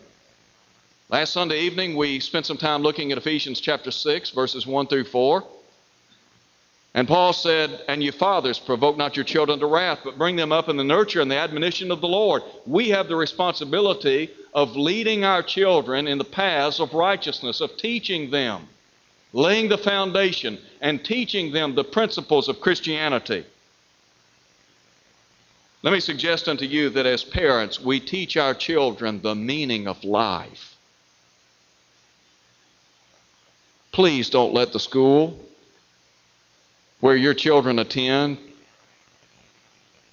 Last 1.09 1.33
Sunday 1.33 1.59
evening, 1.59 1.97
we 1.97 2.21
spent 2.21 2.45
some 2.45 2.57
time 2.57 2.81
looking 2.81 3.11
at 3.11 3.17
Ephesians 3.17 3.59
chapter 3.59 3.91
6, 3.91 4.29
verses 4.29 4.65
1 4.65 4.87
through 4.87 5.03
4. 5.03 5.43
And 6.93 7.07
Paul 7.07 7.31
said, 7.31 7.83
And 7.87 8.03
you 8.03 8.11
fathers, 8.11 8.59
provoke 8.59 8.97
not 8.97 9.15
your 9.15 9.23
children 9.23 9.59
to 9.59 9.65
wrath, 9.65 9.99
but 10.03 10.17
bring 10.17 10.35
them 10.35 10.51
up 10.51 10.67
in 10.67 10.75
the 10.75 10.83
nurture 10.83 11.21
and 11.21 11.31
the 11.31 11.37
admonition 11.37 11.89
of 11.89 12.01
the 12.01 12.07
Lord. 12.07 12.43
We 12.65 12.89
have 12.89 13.07
the 13.07 13.15
responsibility 13.15 14.29
of 14.53 14.75
leading 14.75 15.23
our 15.23 15.41
children 15.41 16.07
in 16.07 16.17
the 16.17 16.25
paths 16.25 16.81
of 16.81 16.93
righteousness, 16.93 17.61
of 17.61 17.77
teaching 17.77 18.29
them, 18.29 18.67
laying 19.31 19.69
the 19.69 19.77
foundation, 19.77 20.59
and 20.81 21.03
teaching 21.03 21.53
them 21.53 21.75
the 21.75 21.85
principles 21.85 22.49
of 22.49 22.59
Christianity. 22.59 23.45
Let 25.83 25.93
me 25.93 26.01
suggest 26.01 26.49
unto 26.49 26.65
you 26.65 26.89
that 26.89 27.05
as 27.05 27.23
parents, 27.23 27.79
we 27.79 28.01
teach 28.01 28.35
our 28.35 28.53
children 28.53 29.21
the 29.21 29.33
meaning 29.33 29.87
of 29.87 30.03
life. 30.03 30.75
Please 33.93 34.29
don't 34.29 34.53
let 34.53 34.73
the 34.73 34.79
school 34.79 35.39
where 37.01 37.15
your 37.15 37.33
children 37.33 37.79
attend 37.79 38.37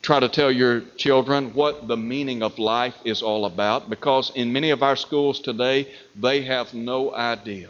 try 0.08 0.20
to 0.20 0.28
tell 0.28 0.50
your 0.50 0.80
children 0.96 1.52
what 1.52 1.86
the 1.86 1.96
meaning 1.96 2.42
of 2.42 2.58
life 2.58 2.94
is 3.04 3.20
all 3.20 3.44
about 3.44 3.90
because 3.90 4.32
in 4.34 4.52
many 4.52 4.70
of 4.70 4.82
our 4.82 4.96
schools 4.96 5.38
today, 5.38 5.86
they 6.16 6.40
have 6.42 6.72
no 6.72 7.14
idea. 7.14 7.68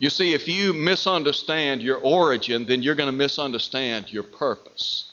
You 0.00 0.10
see, 0.10 0.34
if 0.34 0.48
you 0.48 0.72
misunderstand 0.72 1.82
your 1.82 1.98
origin, 1.98 2.64
then 2.66 2.82
you're 2.82 2.96
going 2.96 3.10
to 3.10 3.16
misunderstand 3.16 4.12
your 4.12 4.24
purpose. 4.24 5.12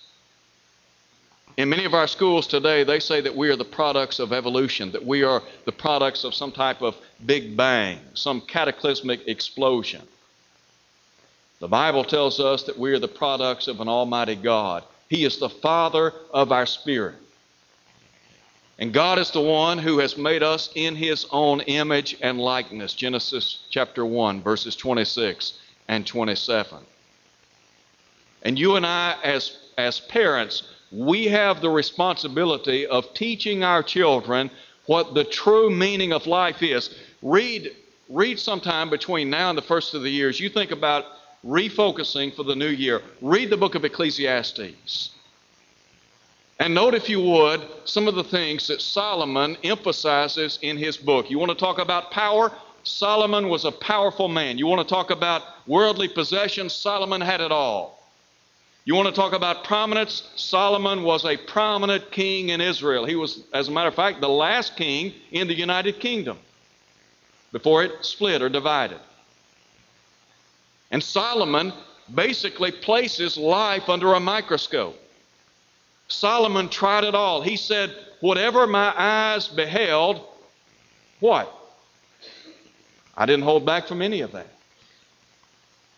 In 1.57 1.69
many 1.69 1.85
of 1.85 1.93
our 1.93 2.07
schools 2.07 2.47
today, 2.47 2.83
they 2.83 2.99
say 2.99 3.21
that 3.21 3.35
we 3.35 3.49
are 3.49 3.55
the 3.55 3.63
products 3.63 4.17
of 4.19 4.33
evolution, 4.33 4.91
that 4.93 5.05
we 5.05 5.21
are 5.21 5.43
the 5.65 5.71
products 5.71 6.23
of 6.23 6.33
some 6.33 6.51
type 6.51 6.81
of 6.81 6.95
big 7.25 7.55
bang, 7.55 7.99
some 8.15 8.41
cataclysmic 8.41 9.27
explosion. 9.27 10.01
The 11.61 11.67
Bible 11.67 12.03
tells 12.03 12.39
us 12.39 12.63
that 12.63 12.79
we 12.79 12.91
are 12.91 12.97
the 12.97 13.07
products 13.07 13.67
of 13.67 13.81
an 13.81 13.87
almighty 13.87 14.35
God. 14.35 14.83
He 15.09 15.25
is 15.25 15.37
the 15.37 15.47
Father 15.47 16.11
of 16.33 16.51
our 16.51 16.65
spirit. 16.65 17.13
And 18.79 18.91
God 18.91 19.19
is 19.19 19.29
the 19.29 19.41
one 19.41 19.77
who 19.77 19.99
has 19.99 20.17
made 20.17 20.41
us 20.41 20.71
in 20.73 20.95
His 20.95 21.27
own 21.29 21.61
image 21.61 22.17
and 22.19 22.39
likeness. 22.39 22.95
Genesis 22.95 23.59
chapter 23.69 24.03
1, 24.03 24.41
verses 24.41 24.75
26 24.75 25.59
and 25.87 26.07
27. 26.07 26.79
And 28.41 28.57
you 28.57 28.75
and 28.75 28.83
I, 28.83 29.17
as, 29.23 29.55
as 29.77 29.99
parents, 29.99 30.63
we 30.91 31.25
have 31.27 31.61
the 31.61 31.69
responsibility 31.69 32.87
of 32.87 33.13
teaching 33.13 33.63
our 33.63 33.83
children 33.83 34.49
what 34.87 35.13
the 35.13 35.25
true 35.25 35.69
meaning 35.69 36.11
of 36.11 36.25
life 36.25 36.63
is. 36.63 36.89
Read, 37.21 37.75
read 38.09 38.39
sometime 38.39 38.89
between 38.89 39.29
now 39.29 39.49
and 39.49 39.57
the 39.57 39.61
first 39.61 39.93
of 39.93 40.01
the 40.01 40.09
years. 40.09 40.39
You 40.39 40.49
think 40.49 40.71
about 40.71 41.05
refocusing 41.45 42.35
for 42.35 42.43
the 42.43 42.55
new 42.55 42.69
year. 42.69 43.01
Read 43.21 43.49
the 43.49 43.57
book 43.57 43.75
of 43.75 43.85
Ecclesiastes. 43.85 45.11
And 46.59 46.75
note, 46.75 46.93
if 46.93 47.09
you 47.09 47.19
would, 47.21 47.65
some 47.85 48.07
of 48.07 48.13
the 48.13 48.23
things 48.23 48.67
that 48.67 48.81
Solomon 48.81 49.57
emphasizes 49.63 50.59
in 50.61 50.77
his 50.77 50.95
book. 50.95 51.31
You 51.31 51.39
want 51.39 51.49
to 51.49 51.57
talk 51.57 51.79
about 51.79 52.11
power? 52.11 52.51
Solomon 52.83 53.49
was 53.49 53.65
a 53.65 53.71
powerful 53.71 54.27
man. 54.27 54.59
You 54.59 54.67
want 54.67 54.87
to 54.87 54.93
talk 54.93 55.09
about 55.09 55.41
worldly 55.65 56.07
possessions? 56.07 56.73
Solomon 56.73 57.21
had 57.21 57.41
it 57.41 57.51
all. 57.51 57.99
You 58.85 58.95
want 58.95 59.07
to 59.07 59.13
talk 59.13 59.33
about 59.33 59.63
prominence? 59.63 60.23
Solomon 60.35 61.03
was 61.03 61.25
a 61.25 61.37
prominent 61.37 62.11
king 62.11 62.49
in 62.49 62.61
Israel. 62.61 63.05
He 63.05 63.15
was, 63.15 63.43
as 63.53 63.67
a 63.67 63.71
matter 63.71 63.87
of 63.87 63.95
fact, 63.95 64.21
the 64.21 64.29
last 64.29 64.75
king 64.75 65.13
in 65.31 65.47
the 65.47 65.53
United 65.53 65.99
Kingdom 65.99 66.37
before 67.51 67.83
it 67.83 67.91
split 68.01 68.41
or 68.41 68.49
divided. 68.49 68.99
And 70.91 71.01
Solomon 71.03 71.73
basically 72.13 72.71
places 72.71 73.37
life 73.37 73.89
under 73.89 74.13
a 74.13 74.19
microscope. 74.19 74.97
Solomon 76.09 76.67
tried 76.69 77.05
it 77.05 77.15
all. 77.15 77.41
He 77.41 77.55
said, 77.55 77.95
Whatever 78.19 78.67
my 78.67 78.93
eyes 78.95 79.47
beheld, 79.47 80.23
what? 81.19 81.51
I 83.17 83.25
didn't 83.25 83.43
hold 83.43 83.65
back 83.65 83.87
from 83.87 84.01
any 84.01 84.21
of 84.21 84.31
that. 84.33 84.47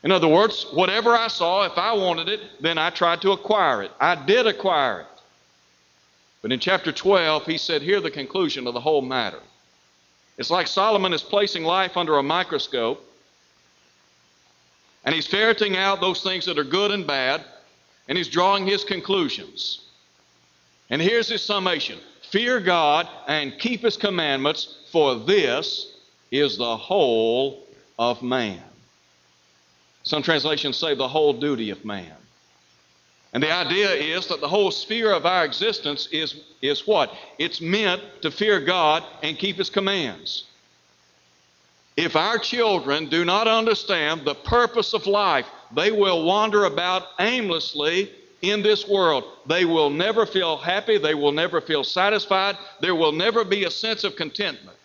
In 0.03 0.11
other 0.11 0.27
words, 0.27 0.65
whatever 0.73 1.15
I 1.15 1.27
saw, 1.27 1.65
if 1.65 1.77
I 1.77 1.93
wanted 1.93 2.29
it, 2.29 2.41
then 2.61 2.77
I 2.77 2.89
tried 2.89 3.21
to 3.21 3.31
acquire 3.31 3.83
it. 3.83 3.91
I 3.99 4.15
did 4.15 4.47
acquire 4.47 5.01
it. 5.01 5.07
But 6.41 6.51
in 6.51 6.59
chapter 6.59 6.91
12, 6.91 7.45
he 7.45 7.57
said, 7.57 7.81
Hear 7.81 8.01
the 8.01 8.11
conclusion 8.11 8.67
of 8.67 8.73
the 8.73 8.81
whole 8.81 9.01
matter. 9.01 9.39
It's 10.37 10.49
like 10.49 10.67
Solomon 10.67 11.13
is 11.13 11.23
placing 11.23 11.63
life 11.63 11.95
under 11.95 12.17
a 12.17 12.23
microscope, 12.23 13.01
and 15.05 15.13
he's 15.13 15.27
ferreting 15.27 15.75
out 15.75 16.01
those 16.01 16.21
things 16.21 16.45
that 16.45 16.57
are 16.57 16.63
good 16.63 16.91
and 16.91 17.05
bad, 17.05 17.43
and 18.07 18.17
he's 18.17 18.29
drawing 18.29 18.65
his 18.65 18.83
conclusions. 18.83 19.81
And 20.89 21.01
here's 21.01 21.27
his 21.27 21.41
summation 21.41 21.99
Fear 22.29 22.61
God 22.61 23.07
and 23.27 23.57
keep 23.59 23.81
his 23.81 23.97
commandments, 23.97 24.79
for 24.91 25.15
this 25.15 25.95
is 26.31 26.57
the 26.57 26.77
whole 26.77 27.67
of 27.99 28.21
man. 28.21 28.61
Some 30.03 30.23
translations 30.23 30.77
say 30.77 30.95
the 30.95 31.07
whole 31.07 31.33
duty 31.33 31.69
of 31.69 31.85
man. 31.85 32.15
And 33.33 33.41
the 33.41 33.51
idea 33.51 33.91
is 33.91 34.27
that 34.27 34.41
the 34.41 34.47
whole 34.47 34.69
sphere 34.69 35.11
of 35.11 35.25
our 35.25 35.43
existence 35.43 36.07
is, 36.11 36.43
is 36.61 36.85
what? 36.85 37.13
It's 37.39 37.61
meant 37.61 38.01
to 38.21 38.29
fear 38.29 38.59
God 38.59 39.03
and 39.23 39.37
keep 39.37 39.57
His 39.57 39.69
commands. 39.69 40.45
If 41.95 42.15
our 42.15 42.37
children 42.37 43.07
do 43.07 43.23
not 43.23 43.47
understand 43.47 44.25
the 44.25 44.35
purpose 44.35 44.93
of 44.93 45.05
life, 45.05 45.45
they 45.75 45.91
will 45.91 46.25
wander 46.25 46.65
about 46.65 47.07
aimlessly 47.19 48.11
in 48.41 48.61
this 48.61 48.87
world. 48.87 49.23
They 49.45 49.65
will 49.65 49.89
never 49.89 50.25
feel 50.25 50.57
happy. 50.57 50.97
They 50.97 51.13
will 51.13 51.31
never 51.31 51.61
feel 51.61 51.83
satisfied. 51.83 52.57
There 52.81 52.95
will 52.95 53.11
never 53.11 53.43
be 53.43 53.63
a 53.65 53.71
sense 53.71 54.03
of 54.03 54.15
contentment. 54.15 54.77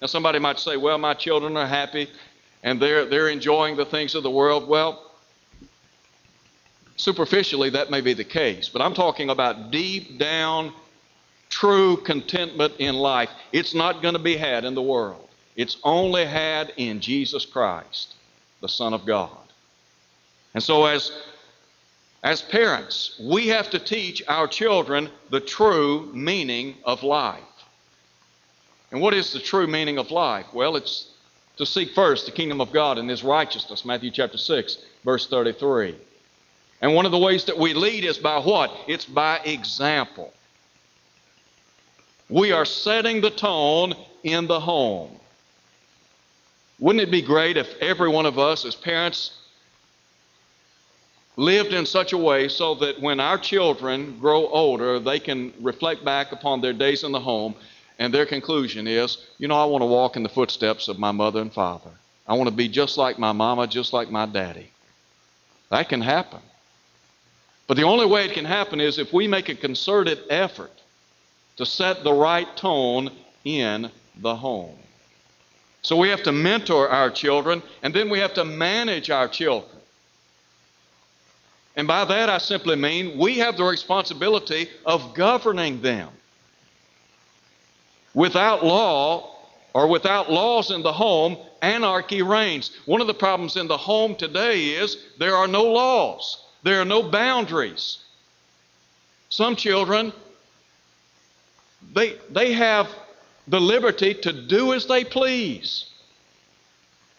Now, 0.00 0.08
somebody 0.08 0.38
might 0.38 0.58
say, 0.58 0.76
well, 0.76 0.98
my 0.98 1.14
children 1.14 1.56
are 1.56 1.66
happy 1.66 2.10
and 2.62 2.80
they're, 2.80 3.04
they're 3.06 3.28
enjoying 3.28 3.76
the 3.76 3.84
things 3.84 4.14
of 4.14 4.22
the 4.22 4.30
world. 4.30 4.68
Well, 4.68 5.10
superficially, 6.96 7.70
that 7.70 7.90
may 7.90 8.00
be 8.00 8.12
the 8.12 8.24
case, 8.24 8.68
but 8.68 8.82
I'm 8.82 8.94
talking 8.94 9.30
about 9.30 9.70
deep 9.70 10.18
down, 10.18 10.72
true 11.48 11.96
contentment 11.98 12.74
in 12.78 12.94
life. 12.94 13.30
It's 13.52 13.74
not 13.74 14.02
going 14.02 14.14
to 14.14 14.20
be 14.20 14.36
had 14.36 14.64
in 14.64 14.74
the 14.74 14.82
world, 14.82 15.25
it's 15.56 15.78
only 15.82 16.24
had 16.24 16.72
in 16.76 17.00
Jesus 17.00 17.46
Christ, 17.46 18.14
the 18.60 18.68
Son 18.68 18.92
of 18.92 19.06
God. 19.06 19.30
And 20.54 20.62
so, 20.62 20.86
as 20.86 21.12
as 22.22 22.42
parents, 22.42 23.20
we 23.22 23.46
have 23.48 23.70
to 23.70 23.78
teach 23.78 24.22
our 24.26 24.48
children 24.48 25.10
the 25.30 25.40
true 25.40 26.10
meaning 26.12 26.74
of 26.84 27.04
life. 27.04 27.40
And 28.90 29.00
what 29.00 29.14
is 29.14 29.32
the 29.32 29.38
true 29.38 29.66
meaning 29.66 29.98
of 29.98 30.10
life? 30.10 30.46
Well, 30.52 30.76
it's 30.76 31.10
to 31.56 31.64
seek 31.64 31.94
first 31.94 32.26
the 32.26 32.32
kingdom 32.32 32.60
of 32.60 32.72
God 32.72 32.98
and 32.98 33.08
his 33.08 33.22
righteousness, 33.22 33.84
Matthew 33.84 34.10
chapter 34.10 34.38
6, 34.38 34.78
verse 35.04 35.28
33. 35.28 35.94
And 36.82 36.94
one 36.94 37.06
of 37.06 37.12
the 37.12 37.18
ways 37.18 37.44
that 37.44 37.56
we 37.56 37.74
lead 37.74 38.04
is 38.04 38.18
by 38.18 38.38
what? 38.38 38.72
It's 38.86 39.04
by 39.04 39.38
example. 39.44 40.32
We 42.28 42.52
are 42.52 42.64
setting 42.64 43.20
the 43.20 43.30
tone 43.30 43.94
in 44.24 44.46
the 44.46 44.60
home. 44.60 45.18
Wouldn't 46.78 47.02
it 47.02 47.10
be 47.10 47.22
great 47.22 47.56
if 47.56 47.74
every 47.80 48.08
one 48.08 48.26
of 48.26 48.38
us, 48.38 48.64
as 48.64 48.74
parents, 48.74 49.38
lived 51.36 51.72
in 51.72 51.86
such 51.86 52.12
a 52.12 52.18
way 52.18 52.48
so 52.48 52.74
that 52.76 53.00
when 53.00 53.20
our 53.20 53.38
children 53.38 54.18
grow 54.18 54.46
older, 54.48 54.98
they 54.98 55.18
can 55.18 55.52
reflect 55.60 56.04
back 56.04 56.32
upon 56.32 56.60
their 56.60 56.72
days 56.72 57.04
in 57.04 57.12
the 57.12 57.20
home 57.20 57.54
and 57.98 58.12
their 58.12 58.26
conclusion 58.26 58.86
is, 58.86 59.18
you 59.38 59.48
know, 59.48 59.56
I 59.56 59.64
want 59.64 59.82
to 59.82 59.86
walk 59.86 60.16
in 60.16 60.22
the 60.22 60.28
footsteps 60.28 60.88
of 60.88 60.98
my 60.98 61.12
mother 61.12 61.40
and 61.40 61.52
father. 61.52 61.90
I 62.26 62.34
want 62.34 62.50
to 62.50 62.54
be 62.54 62.68
just 62.68 62.98
like 62.98 63.18
my 63.18 63.32
mama, 63.32 63.66
just 63.66 63.92
like 63.92 64.10
my 64.10 64.26
daddy. 64.26 64.70
That 65.70 65.88
can 65.88 66.00
happen. 66.00 66.40
But 67.66 67.76
the 67.76 67.84
only 67.84 68.06
way 68.06 68.26
it 68.26 68.32
can 68.32 68.44
happen 68.44 68.80
is 68.80 68.98
if 68.98 69.12
we 69.12 69.26
make 69.26 69.48
a 69.48 69.54
concerted 69.54 70.18
effort 70.28 70.72
to 71.56 71.64
set 71.64 72.04
the 72.04 72.12
right 72.12 72.54
tone 72.56 73.10
in 73.44 73.90
the 74.20 74.36
home. 74.36 74.76
So 75.86 75.96
we 75.96 76.08
have 76.08 76.24
to 76.24 76.32
mentor 76.32 76.88
our 76.88 77.10
children, 77.10 77.62
and 77.84 77.94
then 77.94 78.10
we 78.10 78.18
have 78.18 78.34
to 78.34 78.44
manage 78.44 79.08
our 79.08 79.28
children. 79.28 79.80
And 81.76 81.86
by 81.86 82.04
that, 82.04 82.28
I 82.28 82.38
simply 82.38 82.74
mean 82.74 83.16
we 83.16 83.38
have 83.38 83.56
the 83.56 83.62
responsibility 83.62 84.68
of 84.84 85.14
governing 85.14 85.80
them. 85.82 86.08
Without 88.14 88.64
law, 88.64 89.30
or 89.74 89.86
without 89.86 90.28
laws 90.28 90.72
in 90.72 90.82
the 90.82 90.92
home, 90.92 91.36
anarchy 91.62 92.20
reigns. 92.20 92.76
One 92.86 93.00
of 93.00 93.06
the 93.06 93.14
problems 93.14 93.54
in 93.54 93.68
the 93.68 93.76
home 93.76 94.16
today 94.16 94.70
is 94.70 94.96
there 95.20 95.36
are 95.36 95.46
no 95.46 95.62
laws, 95.62 96.46
there 96.64 96.80
are 96.80 96.84
no 96.84 97.04
boundaries. 97.04 97.98
Some 99.28 99.54
children, 99.54 100.12
they, 101.94 102.16
they 102.28 102.54
have 102.54 102.88
the 103.48 103.60
liberty 103.60 104.14
to 104.14 104.32
do 104.32 104.72
as 104.72 104.86
they 104.86 105.04
please. 105.04 105.90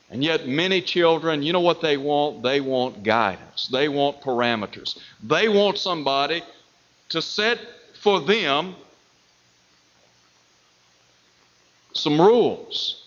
And 0.10 0.24
yet, 0.24 0.48
many 0.48 0.82
children, 0.82 1.44
you 1.44 1.52
know 1.52 1.60
what 1.60 1.82
they 1.82 1.98
want? 1.98 2.42
They 2.42 2.62
want 2.62 3.04
guidance. 3.04 3.68
They 3.68 3.90
want 3.90 4.22
parameters. 4.22 4.98
They 5.22 5.50
want 5.50 5.78
somebody 5.78 6.44
to 7.10 7.22
set 7.22 7.60
for 8.00 8.22
them 8.22 8.76
some 11.94 12.22
rules. 12.22 13.04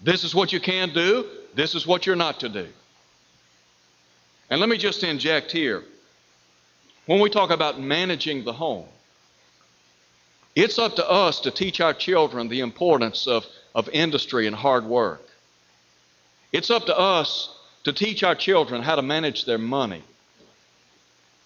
This 0.00 0.24
is 0.24 0.34
what 0.34 0.52
you 0.52 0.60
can 0.60 0.92
do, 0.92 1.26
this 1.54 1.74
is 1.74 1.86
what 1.86 2.06
you're 2.06 2.16
not 2.16 2.40
to 2.40 2.48
do. 2.48 2.66
And 4.50 4.60
let 4.60 4.68
me 4.68 4.78
just 4.78 5.04
inject 5.04 5.52
here 5.52 5.84
when 7.06 7.20
we 7.20 7.30
talk 7.30 7.50
about 7.50 7.80
managing 7.80 8.44
the 8.44 8.52
home, 8.52 8.86
it's 10.60 10.78
up 10.78 10.96
to 10.96 11.10
us 11.10 11.40
to 11.40 11.50
teach 11.50 11.80
our 11.80 11.94
children 11.94 12.48
the 12.48 12.60
importance 12.60 13.26
of, 13.26 13.46
of 13.74 13.88
industry 13.88 14.46
and 14.46 14.54
hard 14.54 14.84
work. 14.84 15.26
It's 16.52 16.70
up 16.70 16.84
to 16.86 16.98
us 16.98 17.56
to 17.84 17.92
teach 17.94 18.22
our 18.22 18.34
children 18.34 18.82
how 18.82 18.96
to 18.96 19.02
manage 19.02 19.46
their 19.46 19.58
money. 19.58 20.02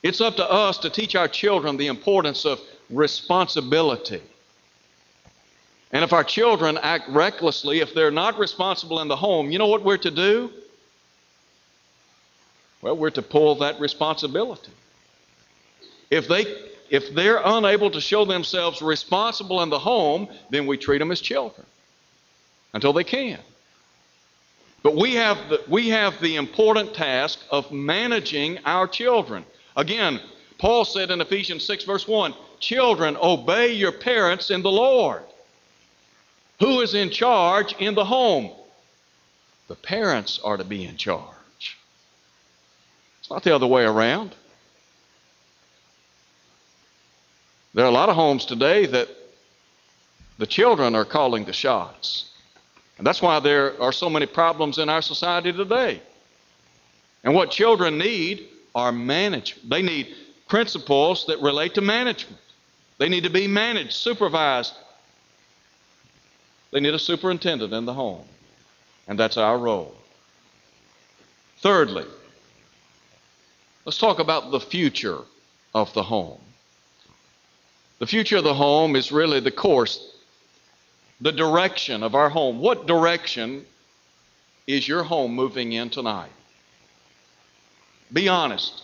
It's 0.02 0.20
up 0.20 0.34
to 0.36 0.50
us 0.50 0.78
to 0.78 0.90
teach 0.90 1.14
our 1.14 1.28
children 1.28 1.76
the 1.76 1.86
importance 1.86 2.44
of 2.44 2.60
responsibility. 2.90 4.20
And 5.92 6.02
if 6.02 6.12
our 6.12 6.24
children 6.24 6.76
act 6.82 7.08
recklessly, 7.08 7.78
if 7.78 7.94
they're 7.94 8.10
not 8.10 8.36
responsible 8.36 9.00
in 9.00 9.06
the 9.06 9.16
home, 9.16 9.52
you 9.52 9.58
know 9.58 9.68
what 9.68 9.84
we're 9.84 9.96
to 9.98 10.10
do? 10.10 10.50
Well, 12.82 12.96
we're 12.96 13.10
to 13.10 13.22
pull 13.22 13.54
that 13.56 13.78
responsibility. 13.78 14.72
If 16.10 16.26
they 16.26 16.73
if 16.94 17.12
they're 17.12 17.40
unable 17.44 17.90
to 17.90 18.00
show 18.00 18.24
themselves 18.24 18.80
responsible 18.80 19.62
in 19.62 19.68
the 19.68 19.80
home, 19.80 20.28
then 20.50 20.64
we 20.64 20.76
treat 20.76 20.98
them 20.98 21.10
as 21.10 21.20
children 21.20 21.66
until 22.72 22.92
they 22.92 23.02
can. 23.02 23.40
But 24.84 24.94
we 24.94 25.14
have 25.14 25.48
the, 25.48 25.60
we 25.66 25.88
have 25.88 26.20
the 26.20 26.36
important 26.36 26.94
task 26.94 27.40
of 27.50 27.72
managing 27.72 28.60
our 28.64 28.86
children. 28.86 29.44
Again, 29.76 30.20
Paul 30.58 30.84
said 30.84 31.10
in 31.10 31.20
Ephesians 31.20 31.64
6, 31.64 31.82
verse 31.82 32.06
1 32.06 32.32
Children, 32.60 33.16
obey 33.20 33.72
your 33.72 33.90
parents 33.90 34.52
in 34.52 34.62
the 34.62 34.70
Lord. 34.70 35.24
Who 36.60 36.80
is 36.80 36.94
in 36.94 37.10
charge 37.10 37.74
in 37.80 37.96
the 37.96 38.04
home? 38.04 38.52
The 39.66 39.74
parents 39.74 40.38
are 40.44 40.56
to 40.56 40.64
be 40.64 40.84
in 40.84 40.96
charge. 40.96 41.76
It's 43.18 43.30
not 43.30 43.42
the 43.42 43.52
other 43.52 43.66
way 43.66 43.82
around. 43.82 44.36
There 47.74 47.84
are 47.84 47.88
a 47.88 47.92
lot 47.92 48.08
of 48.08 48.14
homes 48.14 48.46
today 48.46 48.86
that 48.86 49.08
the 50.38 50.46
children 50.46 50.94
are 50.94 51.04
calling 51.04 51.44
the 51.44 51.52
shots. 51.52 52.30
And 52.98 53.06
that's 53.06 53.20
why 53.20 53.40
there 53.40 53.80
are 53.82 53.92
so 53.92 54.08
many 54.08 54.26
problems 54.26 54.78
in 54.78 54.88
our 54.88 55.02
society 55.02 55.52
today. 55.52 56.00
And 57.24 57.34
what 57.34 57.50
children 57.50 57.98
need 57.98 58.46
are 58.74 58.92
management. 58.92 59.68
They 59.68 59.82
need 59.82 60.14
principles 60.48 61.26
that 61.26 61.40
relate 61.40 61.74
to 61.74 61.80
management. 61.80 62.40
They 62.98 63.08
need 63.08 63.24
to 63.24 63.30
be 63.30 63.48
managed, 63.48 63.92
supervised, 63.92 64.74
they 66.74 66.80
need 66.80 66.94
a 66.94 66.98
superintendent 66.98 67.72
in 67.72 67.84
the 67.84 67.94
home, 67.94 68.26
and 69.06 69.16
that's 69.16 69.36
our 69.36 69.56
role. 69.56 69.94
Thirdly, 71.58 72.04
let's 73.84 73.96
talk 73.96 74.18
about 74.18 74.50
the 74.50 74.58
future 74.58 75.20
of 75.72 75.92
the 75.94 76.02
home. 76.02 76.40
The 77.98 78.06
future 78.06 78.38
of 78.38 78.44
the 78.44 78.54
home 78.54 78.96
is 78.96 79.12
really 79.12 79.40
the 79.40 79.50
course, 79.50 80.16
the 81.20 81.32
direction 81.32 82.02
of 82.02 82.14
our 82.14 82.28
home. 82.28 82.58
What 82.58 82.86
direction 82.86 83.64
is 84.66 84.86
your 84.88 85.02
home 85.02 85.34
moving 85.34 85.72
in 85.72 85.90
tonight? 85.90 86.32
Be 88.12 88.28
honest. 88.28 88.82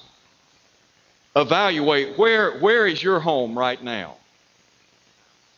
Evaluate 1.36 2.18
where, 2.18 2.58
where 2.58 2.86
is 2.86 3.02
your 3.02 3.20
home 3.20 3.58
right 3.58 3.82
now? 3.82 4.16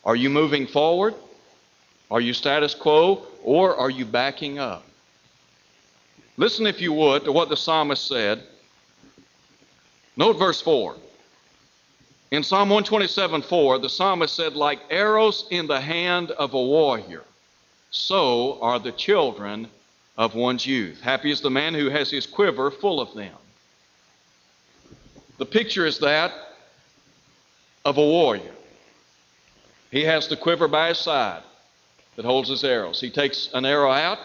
Are 0.04 0.16
you 0.16 0.28
moving 0.30 0.66
forward? 0.66 1.14
Are 2.10 2.20
you 2.20 2.34
status 2.34 2.74
quo 2.74 3.26
or 3.42 3.76
are 3.76 3.90
you 3.90 4.04
backing 4.04 4.58
up? 4.58 4.84
Listen, 6.36 6.66
if 6.66 6.80
you 6.80 6.92
would, 6.92 7.24
to 7.24 7.32
what 7.32 7.48
the 7.48 7.56
psalmist 7.56 8.06
said. 8.06 8.42
Note 10.16 10.34
verse 10.34 10.60
4. 10.60 10.96
In 12.32 12.42
Psalm 12.42 12.70
127 12.70 13.42
4, 13.42 13.78
the 13.78 13.90
psalmist 13.90 14.34
said, 14.34 14.56
Like 14.56 14.80
arrows 14.88 15.44
in 15.50 15.66
the 15.66 15.82
hand 15.82 16.30
of 16.30 16.54
a 16.54 16.62
warrior, 16.62 17.24
so 17.90 18.58
are 18.62 18.78
the 18.78 18.90
children 18.90 19.68
of 20.16 20.34
one's 20.34 20.66
youth. 20.66 21.02
Happy 21.02 21.30
is 21.30 21.42
the 21.42 21.50
man 21.50 21.74
who 21.74 21.90
has 21.90 22.10
his 22.10 22.24
quiver 22.24 22.70
full 22.70 23.02
of 23.02 23.12
them. 23.12 23.34
The 25.36 25.44
picture 25.44 25.84
is 25.84 25.98
that 25.98 26.32
of 27.84 27.98
a 27.98 28.02
warrior. 28.02 28.54
He 29.90 30.02
has 30.04 30.26
the 30.26 30.36
quiver 30.36 30.68
by 30.68 30.88
his 30.88 30.98
side 30.98 31.42
that 32.16 32.24
holds 32.24 32.48
his 32.48 32.64
arrows. 32.64 32.98
He 32.98 33.10
takes 33.10 33.50
an 33.52 33.66
arrow 33.66 33.90
out, 33.90 34.18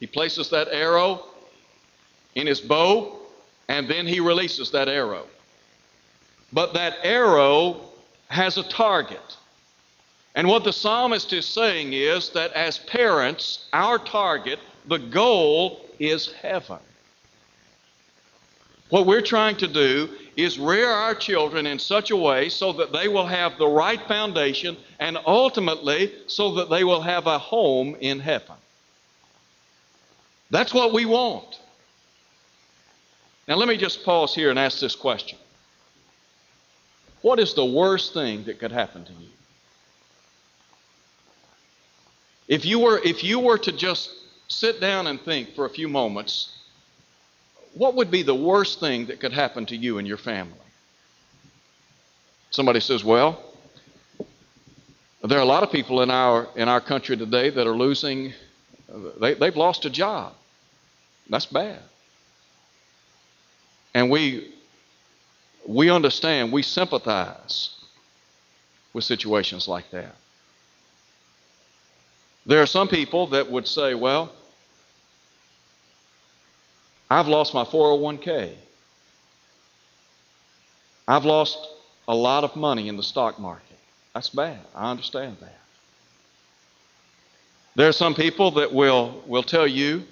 he 0.00 0.06
places 0.06 0.48
that 0.48 0.68
arrow 0.68 1.26
in 2.34 2.46
his 2.46 2.62
bow, 2.62 3.18
and 3.68 3.86
then 3.86 4.06
he 4.06 4.20
releases 4.20 4.70
that 4.70 4.88
arrow. 4.88 5.26
But 6.54 6.72
that 6.74 6.98
arrow 7.02 7.80
has 8.28 8.56
a 8.56 8.62
target. 8.62 9.36
And 10.36 10.46
what 10.46 10.62
the 10.62 10.72
psalmist 10.72 11.32
is 11.32 11.46
saying 11.46 11.92
is 11.92 12.30
that 12.30 12.52
as 12.52 12.78
parents, 12.78 13.66
our 13.72 13.98
target, 13.98 14.60
the 14.86 14.98
goal 14.98 15.84
is 15.98 16.32
heaven. 16.32 16.78
What 18.90 19.06
we're 19.06 19.20
trying 19.20 19.56
to 19.56 19.66
do 19.66 20.08
is 20.36 20.58
rear 20.58 20.88
our 20.88 21.16
children 21.16 21.66
in 21.66 21.80
such 21.80 22.12
a 22.12 22.16
way 22.16 22.48
so 22.48 22.72
that 22.74 22.92
they 22.92 23.08
will 23.08 23.26
have 23.26 23.58
the 23.58 23.66
right 23.66 24.00
foundation 24.06 24.76
and 25.00 25.18
ultimately 25.26 26.12
so 26.28 26.54
that 26.54 26.70
they 26.70 26.84
will 26.84 27.00
have 27.00 27.26
a 27.26 27.38
home 27.38 27.96
in 28.00 28.20
heaven. 28.20 28.56
That's 30.50 30.72
what 30.72 30.92
we 30.92 31.04
want. 31.04 31.58
Now, 33.48 33.56
let 33.56 33.66
me 33.66 33.76
just 33.76 34.04
pause 34.04 34.34
here 34.34 34.50
and 34.50 34.58
ask 34.58 34.78
this 34.78 34.94
question 34.94 35.38
What 37.24 37.38
is 37.38 37.54
the 37.54 37.64
worst 37.64 38.12
thing 38.12 38.44
that 38.44 38.58
could 38.58 38.70
happen 38.70 39.02
to 39.06 39.12
you? 39.14 39.28
If 42.48 42.66
you 42.66 42.80
were, 42.80 43.00
if 43.02 43.24
you 43.24 43.40
were 43.40 43.56
to 43.56 43.72
just 43.72 44.10
sit 44.48 44.78
down 44.78 45.06
and 45.06 45.18
think 45.18 45.54
for 45.54 45.64
a 45.64 45.70
few 45.70 45.88
moments, 45.88 46.54
what 47.72 47.94
would 47.94 48.10
be 48.10 48.22
the 48.22 48.34
worst 48.34 48.78
thing 48.78 49.06
that 49.06 49.20
could 49.20 49.32
happen 49.32 49.64
to 49.64 49.74
you 49.74 49.96
and 49.96 50.06
your 50.06 50.18
family? 50.18 50.52
Somebody 52.50 52.80
says, 52.80 53.02
Well, 53.02 53.42
there 55.22 55.38
are 55.38 55.42
a 55.42 55.46
lot 55.46 55.62
of 55.62 55.72
people 55.72 56.02
in 56.02 56.10
our, 56.10 56.46
in 56.56 56.68
our 56.68 56.82
country 56.82 57.16
today 57.16 57.48
that 57.48 57.66
are 57.66 57.74
losing, 57.74 58.34
they, 59.18 59.32
they've 59.32 59.56
lost 59.56 59.86
a 59.86 59.90
job. 59.90 60.34
That's 61.30 61.46
bad. 61.46 61.80
And 63.94 64.10
we 64.10 64.52
we 65.66 65.90
understand, 65.90 66.52
we 66.52 66.62
sympathize 66.62 67.70
with 68.92 69.04
situations 69.04 69.66
like 69.66 69.90
that. 69.90 70.14
There 72.46 72.60
are 72.60 72.66
some 72.66 72.88
people 72.88 73.28
that 73.28 73.50
would 73.50 73.66
say, 73.66 73.94
well, 73.94 74.32
I've 77.10 77.28
lost 77.28 77.54
my 77.54 77.64
401k. 77.64 78.54
I've 81.06 81.24
lost 81.24 81.58
a 82.08 82.14
lot 82.14 82.44
of 82.44 82.56
money 82.56 82.88
in 82.88 82.96
the 82.96 83.02
stock 83.02 83.38
market. 83.38 83.78
That's 84.14 84.30
bad. 84.30 84.60
I 84.74 84.90
understand 84.90 85.36
that. 85.40 85.58
There 87.76 87.88
are 87.88 87.92
some 87.92 88.14
people 88.14 88.52
that 88.52 88.72
will, 88.72 89.22
will 89.26 89.42
tell 89.42 89.66
you 89.66 90.04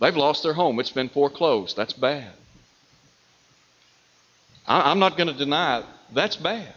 they've 0.00 0.16
lost 0.16 0.42
their 0.42 0.52
home. 0.52 0.78
It's 0.80 0.90
been 0.90 1.08
foreclosed. 1.08 1.76
That's 1.76 1.94
bad. 1.94 2.32
I'm 4.66 4.98
not 4.98 5.16
going 5.16 5.28
to 5.28 5.34
deny 5.34 5.80
it. 5.80 5.86
That's 6.12 6.36
bad. 6.36 6.72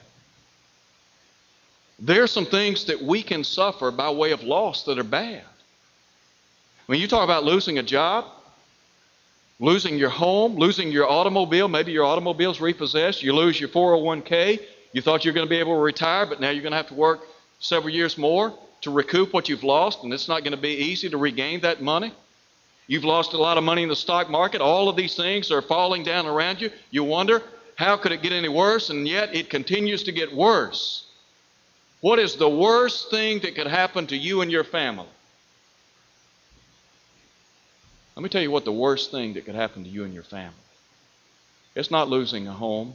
There 1.99 2.23
are 2.23 2.27
some 2.27 2.45
things 2.45 2.85
that 2.85 3.01
we 3.01 3.23
can 3.23 3.43
suffer 3.43 3.91
by 3.91 4.09
way 4.09 4.31
of 4.31 4.43
loss 4.43 4.83
that 4.83 4.99
are 4.99 5.03
bad. 5.03 5.43
When 6.87 6.99
you 6.99 7.07
talk 7.07 7.23
about 7.23 7.43
losing 7.43 7.79
a 7.79 7.83
job, 7.83 8.25
losing 9.59 9.97
your 9.97 10.09
home, 10.09 10.55
losing 10.55 10.91
your 10.91 11.09
automobile, 11.09 11.67
maybe 11.67 11.91
your 11.91 12.05
automobile's 12.05 12.59
repossessed, 12.59 13.23
you 13.23 13.33
lose 13.33 13.59
your 13.59 13.69
401k, 13.69 14.59
you 14.91 15.01
thought 15.01 15.25
you 15.25 15.31
were 15.31 15.35
going 15.35 15.47
to 15.47 15.49
be 15.49 15.59
able 15.59 15.75
to 15.75 15.81
retire, 15.81 16.25
but 16.25 16.39
now 16.39 16.49
you're 16.49 16.61
going 16.61 16.71
to 16.71 16.77
have 16.77 16.87
to 16.89 16.93
work 16.93 17.21
several 17.59 17.93
years 17.93 18.17
more 18.17 18.53
to 18.81 18.91
recoup 18.91 19.33
what 19.33 19.49
you've 19.49 19.63
lost, 19.63 20.03
and 20.03 20.13
it's 20.13 20.27
not 20.27 20.43
going 20.43 20.51
to 20.51 20.61
be 20.61 20.69
easy 20.69 21.09
to 21.09 21.17
regain 21.17 21.61
that 21.61 21.81
money. 21.81 22.13
You've 22.87 23.05
lost 23.05 23.33
a 23.33 23.37
lot 23.37 23.57
of 23.57 23.63
money 23.63 23.81
in 23.81 23.89
the 23.89 23.95
stock 23.95 24.29
market. 24.29 24.61
All 24.61 24.89
of 24.89 24.95
these 24.95 25.15
things 25.15 25.49
are 25.49 25.61
falling 25.61 26.03
down 26.03 26.27
around 26.27 26.61
you. 26.61 26.69
You 26.91 27.03
wonder, 27.03 27.41
how 27.75 27.97
could 27.97 28.11
it 28.11 28.21
get 28.21 28.31
any 28.31 28.49
worse? 28.49 28.89
And 28.89 29.07
yet 29.07 29.35
it 29.35 29.49
continues 29.49 30.03
to 30.03 30.11
get 30.11 30.33
worse. 30.33 31.05
What 32.01 32.19
is 32.19 32.35
the 32.35 32.49
worst 32.49 33.09
thing 33.09 33.39
that 33.39 33.55
could 33.55 33.67
happen 33.67 34.07
to 34.07 34.17
you 34.17 34.41
and 34.41 34.51
your 34.51 34.63
family? 34.63 35.07
Let 38.15 38.23
me 38.23 38.29
tell 38.29 38.41
you 38.41 38.51
what 38.51 38.63
the 38.63 38.71
worst 38.71 39.11
thing 39.11 39.33
that 39.33 39.45
could 39.45 39.55
happen 39.55 39.83
to 39.83 39.89
you 39.89 40.05
and 40.05 40.13
your 40.13 40.23
family. 40.23 40.53
It's 41.75 41.91
not 41.91 42.09
losing 42.09 42.47
a 42.47 42.53
home. 42.53 42.93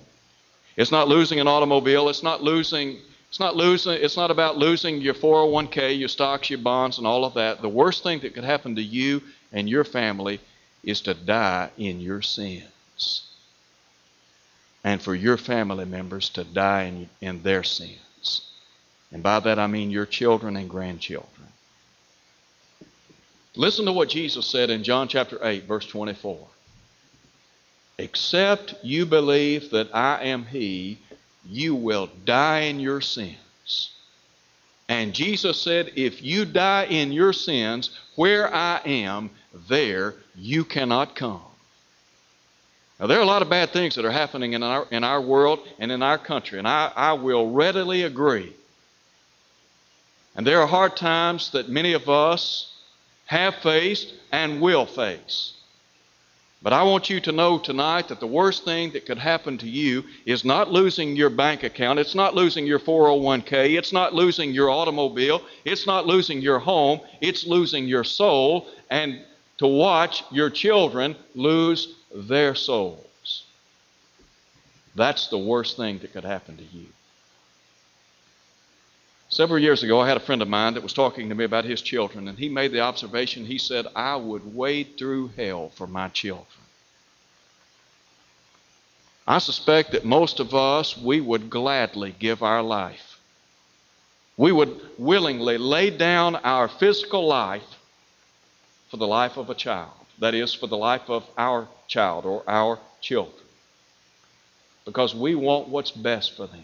It's 0.77 0.91
not 0.91 1.09
losing 1.09 1.41
an 1.41 1.49
automobile. 1.49 2.09
It's 2.09 2.23
not 2.23 2.43
losing 2.43 2.99
it's 3.29 3.39
not 3.39 3.55
losing 3.55 3.93
it's 3.93 4.17
not 4.17 4.31
about 4.31 4.57
losing 4.57 5.01
your 5.01 5.15
401k, 5.15 5.99
your 5.99 6.09
stocks, 6.09 6.51
your 6.51 6.59
bonds 6.59 6.99
and 6.99 7.07
all 7.07 7.25
of 7.25 7.35
that. 7.35 7.61
The 7.61 7.69
worst 7.69 8.03
thing 8.03 8.21
that 8.21 8.35
could 8.35 8.45
happen 8.45 8.75
to 8.77 8.83
you 8.83 9.23
and 9.53 9.69
your 9.69 9.85
family 9.85 10.41
is 10.83 11.03
to 11.03 11.15
die 11.15 11.71
in 11.77 12.01
your 12.01 12.23
sins. 12.23 13.30
And 14.83 15.03
for 15.03 15.15
your 15.15 15.37
family 15.37 15.85
members 15.85 16.31
to 16.31 16.45
die 16.45 16.85
in, 16.85 17.09
in 17.21 17.43
their 17.43 17.63
sins. 17.63 18.51
And 19.13 19.23
by 19.23 19.41
that 19.41 19.59
I 19.59 19.67
mean 19.67 19.91
your 19.91 20.07
children 20.07 20.57
and 20.57 20.71
grandchildren. 20.71 21.49
Listen 23.57 23.85
to 23.87 23.93
what 23.93 24.09
Jesus 24.09 24.47
said 24.47 24.71
in 24.71 24.85
John 24.85 25.09
chapter 25.09 25.39
8, 25.45 25.65
verse 25.65 25.87
24. 25.87 26.47
Except 27.99 28.75
you 28.83 29.05
believe 29.05 29.71
that 29.71 29.95
I 29.95 30.23
am 30.25 30.47
He, 30.47 30.99
you 31.45 31.75
will 31.75 32.09
die 32.25 32.61
in 32.61 32.81
your 32.81 33.01
sins. 33.01 33.91
And 34.89 35.13
Jesus 35.13 35.61
said, 35.61 35.93
If 35.97 36.23
you 36.23 36.45
die 36.45 36.87
in 36.87 37.13
your 37.13 37.33
sins, 37.33 37.91
where 38.15 38.53
I 38.53 38.81
am, 38.85 39.31
there 39.69 40.15
you 40.35 40.65
cannot 40.65 41.15
come. 41.15 41.43
Now, 43.01 43.07
there 43.07 43.19
are 43.19 43.23
a 43.23 43.27
lot 43.27 43.41
of 43.41 43.49
bad 43.49 43.71
things 43.71 43.95
that 43.95 44.05
are 44.05 44.11
happening 44.11 44.53
in 44.53 44.63
our, 44.63 44.87
in 44.91 45.05
our 45.05 45.23
world 45.23 45.67
and 45.79 45.91
in 45.91 46.03
our 46.03 46.19
country, 46.19 46.59
and 46.59 46.69
I, 46.69 46.93
I 46.95 47.15
will 47.15 47.51
readily 47.51 48.03
agree. 48.03 48.53
And 50.37 50.47
there 50.47 50.61
are 50.61 50.67
hard 50.67 50.99
times 50.99 51.51
that 51.53 51.71
many 51.71 51.95
of 51.95 52.11
us 52.11 52.75
have 53.25 53.55
faced 53.57 54.13
and 54.33 54.61
will 54.61 54.85
face. 54.85 55.55
But 56.63 56.75
I 56.75 56.83
want 56.83 57.09
you 57.09 57.21
to 57.21 57.33
know 57.33 57.59
tonight 57.59 58.09
that 58.09 58.21
the 58.21 58.27
worst 58.27 58.67
thing 58.67 58.93
that 58.93 59.07
could 59.07 59.17
happen 59.17 59.57
to 59.59 59.69
you 59.69 60.05
is 60.27 60.45
not 60.45 60.71
losing 60.71 61.17
your 61.17 61.31
bank 61.31 61.63
account. 61.63 61.99
It's 61.99 62.15
not 62.15 62.35
losing 62.35 62.67
your 62.67 62.79
401k. 62.79 63.79
It's 63.79 63.95
not 63.95 64.13
losing 64.13 64.53
your 64.53 64.69
automobile. 64.69 65.41
It's 65.65 65.87
not 65.87 66.07
losing 66.07 66.43
your 66.43 66.59
home. 66.59 67.01
It's 67.23 67.47
losing 67.47 67.89
your 67.89 68.05
soul 68.05 68.67
and 68.91 69.25
to 69.57 69.67
watch 69.67 70.23
your 70.31 70.51
children 70.51 71.17
lose 71.35 71.97
their 72.15 72.55
souls. 72.55 73.45
That's 74.95 75.29
the 75.29 75.39
worst 75.39 75.77
thing 75.77 75.99
that 76.01 76.13
could 76.13 76.25
happen 76.25 76.57
to 76.57 76.65
you. 76.65 76.87
Several 79.29 79.61
years 79.61 79.85
ago, 79.85 80.01
I 80.01 80.09
had 80.09 80.17
a 80.17 80.21
friend 80.21 80.43
of 80.43 80.49
mine 80.49 80.75
that 80.75 80.83
was 80.83 80.93
talking 80.93 81.29
to 81.29 81.35
me 81.37 81.45
about 81.45 81.65
his 81.65 81.81
children, 81.81 82.27
and 82.27 82.37
he 82.37 82.49
made 82.49 82.73
the 82.73 82.81
observation 82.81 83.45
he 83.45 83.59
said, 83.59 83.87
I 83.95 84.17
would 84.17 84.57
wade 84.57 84.99
through 84.99 85.29
hell 85.37 85.69
for 85.69 85.87
my 85.87 86.09
children. 86.09 86.47
I 89.29 89.39
suspect 89.39 89.93
that 89.93 90.05
most 90.05 90.41
of 90.41 90.53
us, 90.53 90.97
we 90.97 91.21
would 91.21 91.49
gladly 91.49 92.13
give 92.19 92.43
our 92.43 92.63
life. 92.63 93.21
We 94.37 94.51
would 94.51 94.81
willingly 94.99 95.59
lay 95.59 95.91
down 95.91 96.35
our 96.35 96.67
physical 96.67 97.29
life 97.29 97.79
for 98.91 98.97
the 98.97 99.07
life 99.07 99.37
of 99.37 99.49
a 99.49 99.55
child. 99.55 100.00
That 100.21 100.35
is, 100.35 100.55
for 100.55 100.67
the 100.67 100.77
life 100.77 101.09
of 101.09 101.25
our 101.37 101.67
child 101.89 102.27
or 102.27 102.43
our 102.47 102.79
children. 103.01 103.35
Because 104.85 105.15
we 105.15 105.35
want 105.35 105.69
what's 105.69 105.91
best 105.91 106.37
for 106.37 106.47
them. 106.47 106.63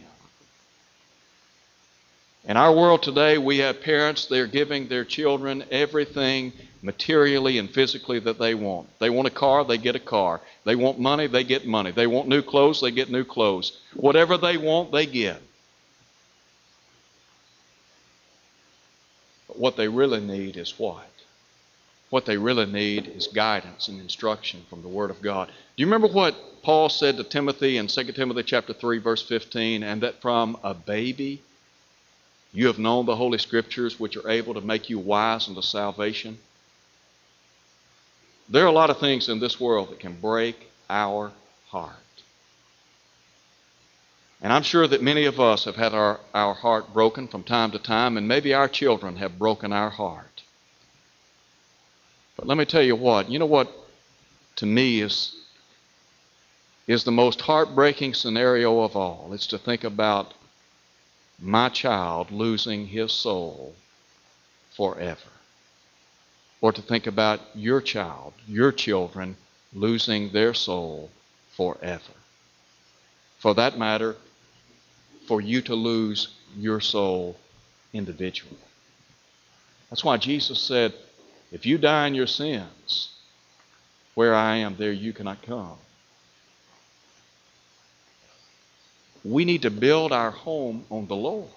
In 2.48 2.56
our 2.56 2.72
world 2.72 3.02
today, 3.02 3.38
we 3.38 3.58
have 3.58 3.80
parents, 3.80 4.26
they're 4.26 4.46
giving 4.46 4.86
their 4.86 5.04
children 5.04 5.64
everything 5.70 6.52
materially 6.80 7.58
and 7.58 7.68
physically 7.68 8.20
that 8.20 8.38
they 8.38 8.54
want. 8.54 8.88
They 9.00 9.10
want 9.10 9.26
a 9.26 9.32
car, 9.32 9.64
they 9.64 9.78
get 9.78 9.96
a 9.96 10.00
car. 10.00 10.40
They 10.64 10.76
want 10.76 11.00
money, 11.00 11.26
they 11.26 11.42
get 11.42 11.66
money. 11.66 11.90
They 11.90 12.06
want 12.06 12.28
new 12.28 12.42
clothes, 12.42 12.80
they 12.80 12.92
get 12.92 13.10
new 13.10 13.24
clothes. 13.24 13.80
Whatever 13.94 14.38
they 14.38 14.58
want, 14.58 14.92
they 14.92 15.06
get. 15.06 15.42
But 19.48 19.58
what 19.58 19.76
they 19.76 19.88
really 19.88 20.20
need 20.20 20.56
is 20.56 20.78
what? 20.78 21.08
What 22.10 22.24
they 22.24 22.36
really 22.36 22.66
need 22.66 23.08
is 23.08 23.26
guidance 23.26 23.88
and 23.88 24.00
instruction 24.00 24.64
from 24.70 24.82
the 24.82 24.88
Word 24.88 25.10
of 25.10 25.22
God. 25.22 25.48
Do 25.48 25.82
you 25.82 25.86
remember 25.86 26.06
what 26.06 26.62
Paul 26.62 26.88
said 26.88 27.16
to 27.16 27.24
Timothy 27.24 27.76
in 27.78 27.88
2 27.88 28.04
Timothy 28.12 28.42
chapter 28.44 28.72
3 28.72 28.98
verse 28.98 29.22
15 29.22 29.82
and 29.82 30.02
that 30.02 30.22
from 30.22 30.56
a 30.62 30.74
baby 30.74 31.42
you 32.52 32.68
have 32.68 32.78
known 32.78 33.04
the 33.04 33.16
Holy 33.16 33.38
Scriptures, 33.38 34.00
which 34.00 34.16
are 34.16 34.30
able 34.30 34.54
to 34.54 34.62
make 34.62 34.88
you 34.88 34.98
wise 34.98 35.46
unto 35.46 35.60
salvation. 35.60 36.38
There 38.48 38.64
are 38.64 38.68
a 38.68 38.72
lot 38.72 38.88
of 38.88 38.98
things 38.98 39.28
in 39.28 39.40
this 39.40 39.60
world 39.60 39.90
that 39.90 40.00
can 40.00 40.18
break 40.20 40.70
our 40.88 41.32
heart. 41.68 41.92
And 44.40 44.52
I'm 44.52 44.62
sure 44.62 44.86
that 44.86 45.02
many 45.02 45.24
of 45.24 45.38
us 45.38 45.64
have 45.64 45.76
had 45.76 45.92
our, 45.92 46.20
our 46.32 46.54
heart 46.54 46.94
broken 46.94 47.28
from 47.28 47.42
time 47.42 47.72
to 47.72 47.78
time, 47.78 48.16
and 48.16 48.26
maybe 48.26 48.54
our 48.54 48.68
children 48.68 49.16
have 49.16 49.38
broken 49.38 49.72
our 49.72 49.90
heart. 49.90 50.42
But 52.36 52.46
let 52.46 52.58
me 52.58 52.64
tell 52.64 52.82
you 52.82 52.96
what, 52.96 53.30
you 53.30 53.38
know 53.38 53.46
what 53.46 53.72
to 54.56 54.66
me 54.66 55.00
is, 55.00 55.34
is 56.86 57.04
the 57.04 57.12
most 57.12 57.40
heartbreaking 57.40 58.14
scenario 58.14 58.80
of 58.80 58.94
all? 58.96 59.30
It's 59.32 59.46
to 59.48 59.58
think 59.58 59.84
about 59.84 60.34
my 61.40 61.68
child 61.68 62.30
losing 62.30 62.86
his 62.86 63.12
soul 63.12 63.74
forever. 64.76 65.20
Or 66.60 66.72
to 66.72 66.82
think 66.82 67.06
about 67.06 67.40
your 67.54 67.80
child, 67.80 68.32
your 68.46 68.72
children 68.72 69.36
losing 69.72 70.30
their 70.30 70.54
soul 70.54 71.10
forever. 71.56 72.02
For 73.38 73.54
that 73.54 73.78
matter, 73.78 74.16
for 75.26 75.40
you 75.40 75.60
to 75.62 75.74
lose 75.74 76.28
your 76.56 76.80
soul 76.80 77.36
individually. 77.92 78.56
That's 79.90 80.04
why 80.04 80.16
Jesus 80.16 80.60
said, 80.60 80.94
If 81.52 81.64
you 81.66 81.78
die 81.78 82.06
in 82.06 82.14
your 82.14 82.26
sins, 82.26 83.10
where 84.14 84.34
I 84.34 84.56
am, 84.56 84.76
there 84.76 84.92
you 84.92 85.12
cannot 85.12 85.42
come. 85.42 85.78
we 89.26 89.44
need 89.44 89.62
to 89.62 89.70
build 89.70 90.12
our 90.12 90.30
home 90.30 90.84
on 90.90 91.06
the 91.06 91.16
Lord. 91.16 91.50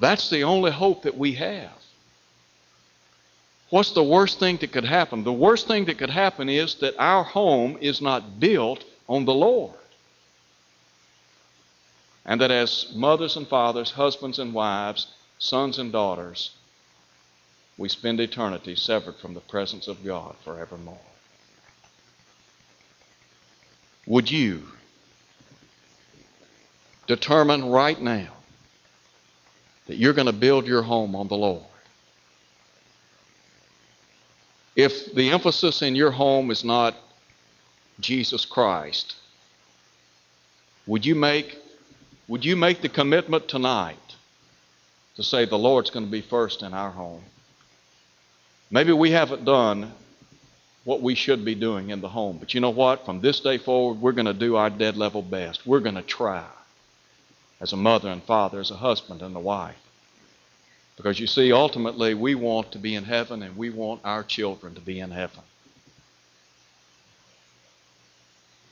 That's 0.00 0.28
the 0.28 0.44
only 0.44 0.70
hope 0.70 1.02
that 1.02 1.16
we 1.16 1.32
have. 1.34 1.72
What's 3.70 3.92
the 3.92 4.02
worst 4.02 4.38
thing 4.38 4.58
that 4.58 4.72
could 4.72 4.84
happen? 4.84 5.24
The 5.24 5.32
worst 5.32 5.66
thing 5.66 5.86
that 5.86 5.98
could 5.98 6.10
happen 6.10 6.48
is 6.48 6.76
that 6.76 6.94
our 6.98 7.24
home 7.24 7.78
is 7.80 8.00
not 8.00 8.38
built 8.38 8.84
on 9.08 9.24
the 9.24 9.34
Lord. 9.34 9.74
And 12.24 12.40
that 12.40 12.50
as 12.50 12.92
mothers 12.94 13.36
and 13.36 13.46
fathers, 13.46 13.92
husbands 13.92 14.38
and 14.38 14.52
wives, 14.52 15.08
sons 15.38 15.78
and 15.78 15.92
daughters, 15.92 16.50
we 17.78 17.88
spend 17.88 18.20
eternity 18.20 18.74
severed 18.74 19.16
from 19.16 19.34
the 19.34 19.40
presence 19.40 19.88
of 19.88 20.04
God 20.04 20.34
forevermore. 20.44 20.98
would 24.06 24.30
you 24.30 24.62
determine 27.06 27.68
right 27.68 28.00
now 28.00 28.32
that 29.86 29.96
you're 29.96 30.12
going 30.12 30.26
to 30.26 30.32
build 30.32 30.66
your 30.66 30.82
home 30.82 31.14
on 31.14 31.28
the 31.28 31.36
Lord? 31.36 31.64
If 34.76 35.14
the 35.14 35.30
emphasis 35.30 35.82
in 35.82 35.94
your 35.94 36.10
home 36.10 36.50
is 36.50 36.64
not 36.64 36.94
Jesus 37.98 38.44
Christ, 38.44 39.16
would 40.86 41.04
you 41.04 41.14
make 41.14 41.58
would 42.28 42.44
you 42.44 42.56
make 42.56 42.82
the 42.82 42.88
commitment 42.88 43.46
tonight 43.46 43.96
to 45.14 45.22
say 45.22 45.44
the 45.44 45.56
Lord's 45.56 45.90
going 45.90 46.04
to 46.04 46.10
be 46.10 46.20
first 46.20 46.62
in 46.62 46.74
our 46.74 46.90
home? 46.90 47.22
Maybe 48.70 48.92
we 48.92 49.12
haven't 49.12 49.44
done 49.44 49.92
what 50.84 51.02
we 51.02 51.14
should 51.14 51.44
be 51.44 51.54
doing 51.54 51.90
in 51.90 52.00
the 52.00 52.08
home, 52.08 52.38
but 52.38 52.54
you 52.54 52.60
know 52.60 52.70
what? 52.70 53.04
From 53.04 53.20
this 53.20 53.40
day 53.40 53.58
forward, 53.58 54.00
we're 54.00 54.12
going 54.12 54.26
to 54.26 54.34
do 54.34 54.56
our 54.56 54.70
dead 54.70 54.96
level 54.96 55.22
best. 55.22 55.66
We're 55.66 55.80
going 55.80 55.94
to 55.96 56.02
try 56.02 56.44
as 57.60 57.72
a 57.72 57.76
mother 57.76 58.08
and 58.08 58.22
father, 58.22 58.60
as 58.60 58.70
a 58.70 58.76
husband 58.76 59.22
and 59.22 59.34
a 59.34 59.40
wife. 59.40 59.76
Because 60.96 61.20
you 61.20 61.26
see, 61.26 61.52
ultimately, 61.52 62.14
we 62.14 62.34
want 62.34 62.72
to 62.72 62.78
be 62.78 62.94
in 62.94 63.04
heaven 63.04 63.42
and 63.42 63.56
we 63.56 63.70
want 63.70 64.00
our 64.04 64.22
children 64.22 64.74
to 64.74 64.80
be 64.80 65.00
in 65.00 65.10
heaven. 65.10 65.42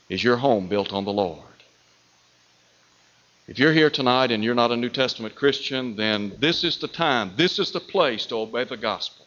Is 0.09 0.23
your 0.23 0.37
home 0.37 0.69
built 0.69 0.93
on 0.93 1.05
the 1.05 1.13
Lord? 1.13 1.43
If 3.47 3.59
you're 3.59 3.73
here 3.73 3.91
tonight 3.91 4.31
and 4.31 4.43
you're 4.43 4.55
not 4.55 4.73
a 4.73 4.77
New 4.77 4.89
Testament 4.89 5.35
Christian, 5.35 5.97
then 5.97 6.33
this 6.39 6.65
is 6.65 6.79
the 6.79 6.89
time, 6.89 7.33
this 7.37 7.59
is 7.59 7.73
the 7.73 7.81
place 7.81 8.25
to 8.27 8.37
obey 8.37 8.65
the 8.65 8.77
gospel. 8.77 9.24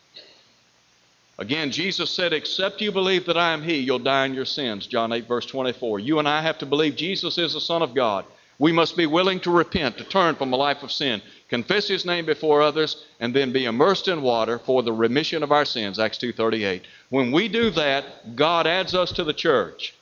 Again, 1.40 1.72
Jesus 1.72 2.10
said, 2.10 2.34
Except 2.34 2.82
you 2.82 2.92
believe 2.92 3.26
that 3.26 3.38
I 3.38 3.54
am 3.54 3.62
He, 3.62 3.78
you'll 3.78 4.00
die 4.00 4.26
in 4.26 4.34
your 4.34 4.46
sins. 4.46 4.88
John 4.88 5.14
8, 5.14 5.28
verse 5.28 5.46
24. 5.46 6.00
You 6.00 6.20
and 6.20 6.28
I 6.28 6.42
have 6.42 6.58
to 6.60 6.66
believe 6.66 6.96
Jesus 6.96 7.38
is 7.38 7.54
the 7.54 7.62
Son 7.62 7.82
of 7.82 7.94
God. 7.94 8.26
We 8.60 8.72
must 8.72 8.98
be 8.98 9.06
willing 9.06 9.40
to 9.42 9.52
repent, 9.52 10.00
to 10.00 10.04
turn 10.04 10.34
from 10.34 10.52
a 10.52 10.58
life 10.58 10.82
of 10.82 10.92
sin, 10.92 11.22
confess 11.48 11.88
His 11.88 12.06
name 12.06 12.26
before 12.26 12.64
others, 12.64 13.06
and 13.20 13.34
then 13.34 13.54
be 13.54 13.66
immersed 13.66 14.08
in 14.08 14.24
water 14.24 14.58
for 14.58 14.82
the 14.82 14.92
remission 14.92 15.44
of 15.44 15.52
our 15.52 15.66
sins. 15.66 16.00
Acts 16.00 16.18
2.38. 16.18 16.82
When 17.10 17.32
we 17.32 17.48
do 17.48 17.70
that, 17.72 18.36
God 18.36 18.66
adds 18.66 18.96
us 18.96 19.12
to 19.12 19.24
the 19.24 19.34
church. 19.34 19.94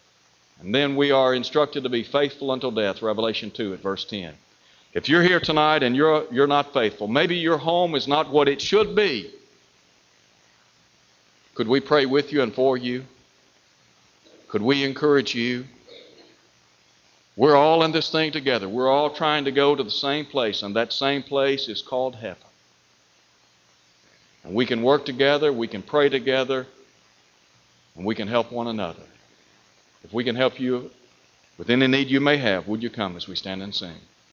And 0.61 0.73
then 0.73 0.95
we 0.95 1.11
are 1.11 1.33
instructed 1.33 1.83
to 1.83 1.89
be 1.89 2.03
faithful 2.03 2.53
until 2.53 2.71
death, 2.71 3.01
Revelation 3.01 3.51
2 3.51 3.73
at 3.73 3.81
verse 3.81 4.05
10. 4.05 4.33
If 4.93 5.09
you're 5.09 5.21
here 5.21 5.41
tonight 5.41 5.83
and 5.83 5.93
you're, 5.93 6.25
you're 6.31 6.47
not 6.47 6.71
faithful, 6.71 7.09
maybe 7.09 7.35
your 7.35 7.57
home 7.57 7.93
is 7.93 8.07
not 8.07 8.29
what 8.29 8.47
it 8.47 8.61
should 8.61 8.95
be, 8.95 9.29
could 11.55 11.67
we 11.67 11.79
pray 11.79 12.05
with 12.05 12.31
you 12.31 12.43
and 12.43 12.53
for 12.53 12.77
you? 12.77 13.05
Could 14.49 14.61
we 14.61 14.83
encourage 14.83 15.33
you? 15.33 15.65
We're 17.37 17.55
all 17.55 17.83
in 17.83 17.91
this 17.91 18.09
thing 18.11 18.31
together. 18.31 18.69
We're 18.69 18.89
all 18.89 19.09
trying 19.09 19.45
to 19.45 19.51
go 19.51 19.75
to 19.75 19.83
the 19.83 19.91
same 19.91 20.25
place, 20.25 20.63
and 20.63 20.75
that 20.75 20.93
same 20.93 21.23
place 21.23 21.67
is 21.67 21.81
called 21.81 22.15
heaven. 22.15 22.43
And 24.43 24.53
we 24.53 24.65
can 24.65 24.83
work 24.83 25.05
together, 25.05 25.51
we 25.51 25.67
can 25.67 25.81
pray 25.81 26.07
together, 26.07 26.67
and 27.95 28.05
we 28.05 28.15
can 28.15 28.27
help 28.27 28.51
one 28.51 28.67
another. 28.67 29.03
If 30.03 30.13
we 30.13 30.23
can 30.23 30.35
help 30.35 30.59
you 30.59 30.91
with 31.57 31.69
any 31.69 31.87
need 31.87 32.09
you 32.09 32.19
may 32.19 32.37
have, 32.37 32.67
would 32.67 32.83
you 32.83 32.89
come 32.89 33.17
as 33.17 33.27
we 33.27 33.35
stand 33.35 33.63
and 33.63 33.73
sing? 33.73 33.95